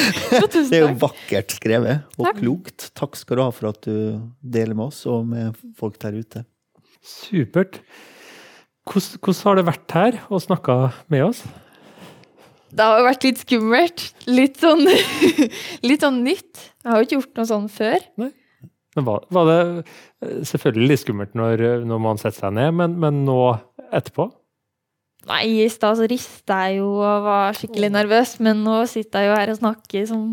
Tusen 0.54 0.70
Det 0.72 0.80
er 0.80 0.86
jo 0.88 0.94
vakkert 1.04 1.54
skrevet, 1.60 2.08
og 2.18 2.30
Takk. 2.30 2.40
klokt. 2.42 2.88
Takk 2.98 3.20
skal 3.20 3.38
du 3.38 3.44
ha 3.46 3.50
for 3.54 3.70
at 3.70 3.86
du 3.86 4.18
deler 4.42 4.74
med 4.74 4.90
oss 4.90 5.04
og 5.10 5.28
med 5.30 5.54
folk 5.78 6.00
der 6.02 6.18
ute. 6.18 6.42
Supert. 7.04 7.84
Hvordan, 8.84 9.20
hvordan 9.22 9.44
har 9.46 9.60
det 9.60 9.68
vært 9.68 9.94
her 9.96 10.24
å 10.32 10.40
snakke 10.42 10.74
med 11.12 11.30
oss? 11.30 11.44
Det 12.74 12.86
har 12.86 13.00
jo 13.00 13.06
vært 13.06 13.26
litt 13.26 13.42
skummelt. 13.44 14.06
Litt 14.26 14.62
sånn, 14.62 14.82
litt 15.88 16.06
sånn 16.06 16.22
nytt. 16.26 16.64
Jeg 16.82 16.90
har 16.90 17.00
jo 17.00 17.08
ikke 17.08 17.18
gjort 17.20 17.38
noe 17.38 17.50
sånn 17.50 17.68
før. 17.72 18.08
Men 18.18 19.06
var, 19.06 19.26
var 19.34 19.50
det 19.50 19.60
selvfølgelig 20.46 20.90
litt 20.90 21.02
skummelt 21.02 21.36
når, 21.38 21.64
når 21.86 22.02
man 22.02 22.20
setter 22.20 22.46
seg 22.46 22.56
ned, 22.58 22.74
men, 22.78 22.96
men 23.02 23.22
nå 23.26 23.38
etterpå? 23.94 24.30
Nei, 25.24 25.40
i 25.64 25.68
stad 25.72 25.96
så 25.96 26.06
rista 26.10 26.58
jeg 26.66 26.82
jo 26.82 26.88
og 26.98 27.24
var 27.24 27.56
skikkelig 27.56 27.88
nervøs, 27.94 28.34
men 28.44 28.60
nå 28.66 28.82
sitter 28.90 29.24
jeg 29.24 29.30
jo 29.30 29.36
her 29.38 29.52
og 29.54 29.60
snakker 29.62 30.08
som 30.10 30.26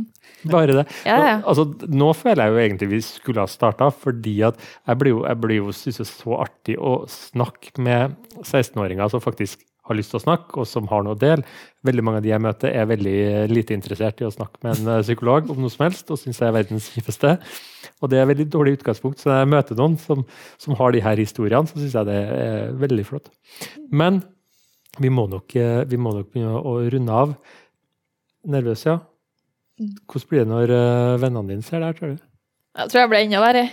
Bare 0.52 0.74
det. 0.74 0.84
Ja, 1.06 1.16
ja. 1.22 1.34
Og, 1.44 1.52
altså, 1.52 1.90
nå 1.94 2.10
føler 2.18 2.48
jeg 2.48 2.52
jo 2.52 2.62
egentlig 2.64 2.90
vi 2.96 3.02
skulle 3.06 3.44
ha 3.44 3.50
starta, 3.50 3.92
fordi 3.94 4.40
at 4.48 4.58
jeg 4.90 5.00
blir 5.00 5.14
jo, 5.14 5.22
jeg 5.28 5.42
blir 5.44 5.60
jo 5.62 5.76
synes 5.76 6.02
det 6.02 6.06
er 6.08 6.12
så 6.12 6.38
artig 6.44 6.78
å 6.82 6.94
snakke 7.12 7.76
med 7.84 8.18
16-åringer 8.42 9.14
som 9.14 9.24
faktisk 9.24 9.62
har 9.88 9.98
lyst 9.98 10.14
til 10.14 10.20
å 10.20 10.24
snakke, 10.24 10.60
og 10.62 10.68
som 10.70 10.88
har 10.92 11.06
noe 11.06 11.16
å 11.16 11.20
dele. 11.20 11.46
Veldig 11.86 12.04
mange 12.06 12.22
av 12.22 12.26
de 12.26 12.32
jeg 12.32 12.44
møter, 12.44 12.74
er 12.74 12.90
veldig 12.90 13.16
lite 13.52 13.76
interessert 13.76 14.22
i 14.22 14.28
å 14.28 14.34
snakke 14.34 14.62
med 14.62 14.76
en 14.76 14.92
eh, 14.94 15.04
psykolog 15.06 15.50
om 15.52 15.62
noe 15.64 15.74
som 15.74 15.86
helst, 15.88 16.12
og 16.14 16.20
syns 16.22 16.42
jeg 16.42 16.50
er 16.50 16.58
verdens 16.60 16.90
kjipeste. 16.94 17.34
Og 18.02 18.12
det 18.12 18.20
er 18.20 18.26
et 18.26 18.32
veldig 18.34 18.48
dårlig 18.54 18.76
utgangspunkt. 18.80 19.22
Så 19.22 19.32
når 19.32 19.42
jeg 19.42 19.52
møter 19.56 19.80
noen 19.80 19.98
som, 20.02 20.26
som 20.62 20.78
har 20.78 20.94
de 20.94 21.04
her 21.06 21.22
historiene, 21.22 21.70
så 21.70 21.82
syns 21.82 21.98
jeg 21.98 22.10
det 22.12 22.20
er 22.38 22.76
veldig 22.82 23.08
flott. 23.08 23.32
Men 23.90 24.22
vi 25.02 25.10
må 25.14 25.26
nok, 25.32 25.56
eh, 25.56 25.84
vi 25.90 25.98
må 26.02 26.14
nok 26.18 26.34
begynne 26.34 26.62
å 26.62 26.78
runde 26.94 27.22
av. 27.24 27.38
Nervøs, 28.52 28.86
ja. 28.86 29.00
Hvordan 29.82 30.30
blir 30.30 30.44
det 30.44 30.52
når 30.52 30.76
eh, 30.76 31.22
vennene 31.22 31.56
dine 31.56 31.66
ser 31.66 31.82
det 31.82 31.90
her, 31.90 31.98
tror 31.98 32.14
du? 32.14 32.28
Jeg 32.72 32.92
tror 32.92 33.02
jeg 33.02 33.12
ble 33.12 33.20
enda 33.26 33.40
verre, 33.44 33.64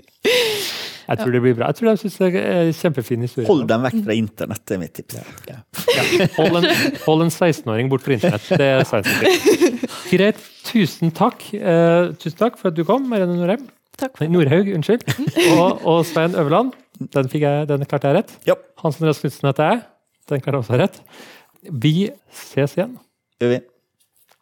Jeg 1.10 1.18
tror 1.18 1.34
det 1.34 1.40
blir 1.42 1.56
bra. 1.58 1.68
Jeg 1.72 1.78
tror 1.80 1.90
de 1.90 2.00
syns 2.04 2.18
det 2.20 2.28
er 2.38 2.68
en 2.68 2.76
kjempefin 2.76 3.24
historie. 3.26 3.46
Hold 3.48 3.64
dem 3.70 3.82
vekk 3.88 3.96
fra 4.06 4.14
internett, 4.14 4.62
det 4.68 4.76
er 4.76 4.80
mitt 4.82 4.94
tips. 4.94 5.16
Ja. 5.48 5.56
Hold 6.36 6.60
en, 6.60 6.68
en 7.26 7.32
16-åring 7.34 7.90
bort 7.90 8.04
fra 8.06 8.14
internett. 8.14 8.46
Det 8.60 8.68
er 8.76 8.86
science 8.86 9.90
Greit. 10.10 10.38
Tusen 10.70 11.10
takk. 11.16 11.42
Eh, 11.54 12.12
tusen 12.20 12.38
takk 12.38 12.58
for 12.60 12.70
at 12.70 12.78
du 12.78 12.84
kom, 12.86 13.08
Marianne 13.10 13.34
Norheim. 13.40 13.66
Takk 14.00 14.16
for 14.20 14.30
Nordhaug, 14.30 14.70
unnskyld. 14.78 15.02
Og, 15.56 15.82
og 15.82 16.04
Svein 16.08 16.38
Øverland. 16.38 16.72
Den, 17.00 17.28
fikk 17.32 17.42
jeg, 17.46 17.66
den 17.68 17.84
klarte 17.90 18.12
jeg 18.12 18.20
rett. 18.20 18.32
Ja, 18.48 18.56
Hansen 18.84 19.08
Rask 19.08 19.24
Knutsen 19.24 19.50
heter 19.50 19.72
jeg. 19.74 19.82
Den 20.30 20.44
klarte 20.44 20.60
jeg 20.60 20.66
også 20.66 20.80
rett. 20.84 21.02
Vi 21.86 21.94
ses 22.46 22.78
igjen. 22.78 22.96
gjør 23.42 23.56
vi. 23.56 23.60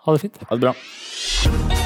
Ha 0.04 0.16
det 0.16 0.24
fint. 0.26 0.40
Ha 0.48 0.54
det 0.59 0.68
bra. 0.68 1.78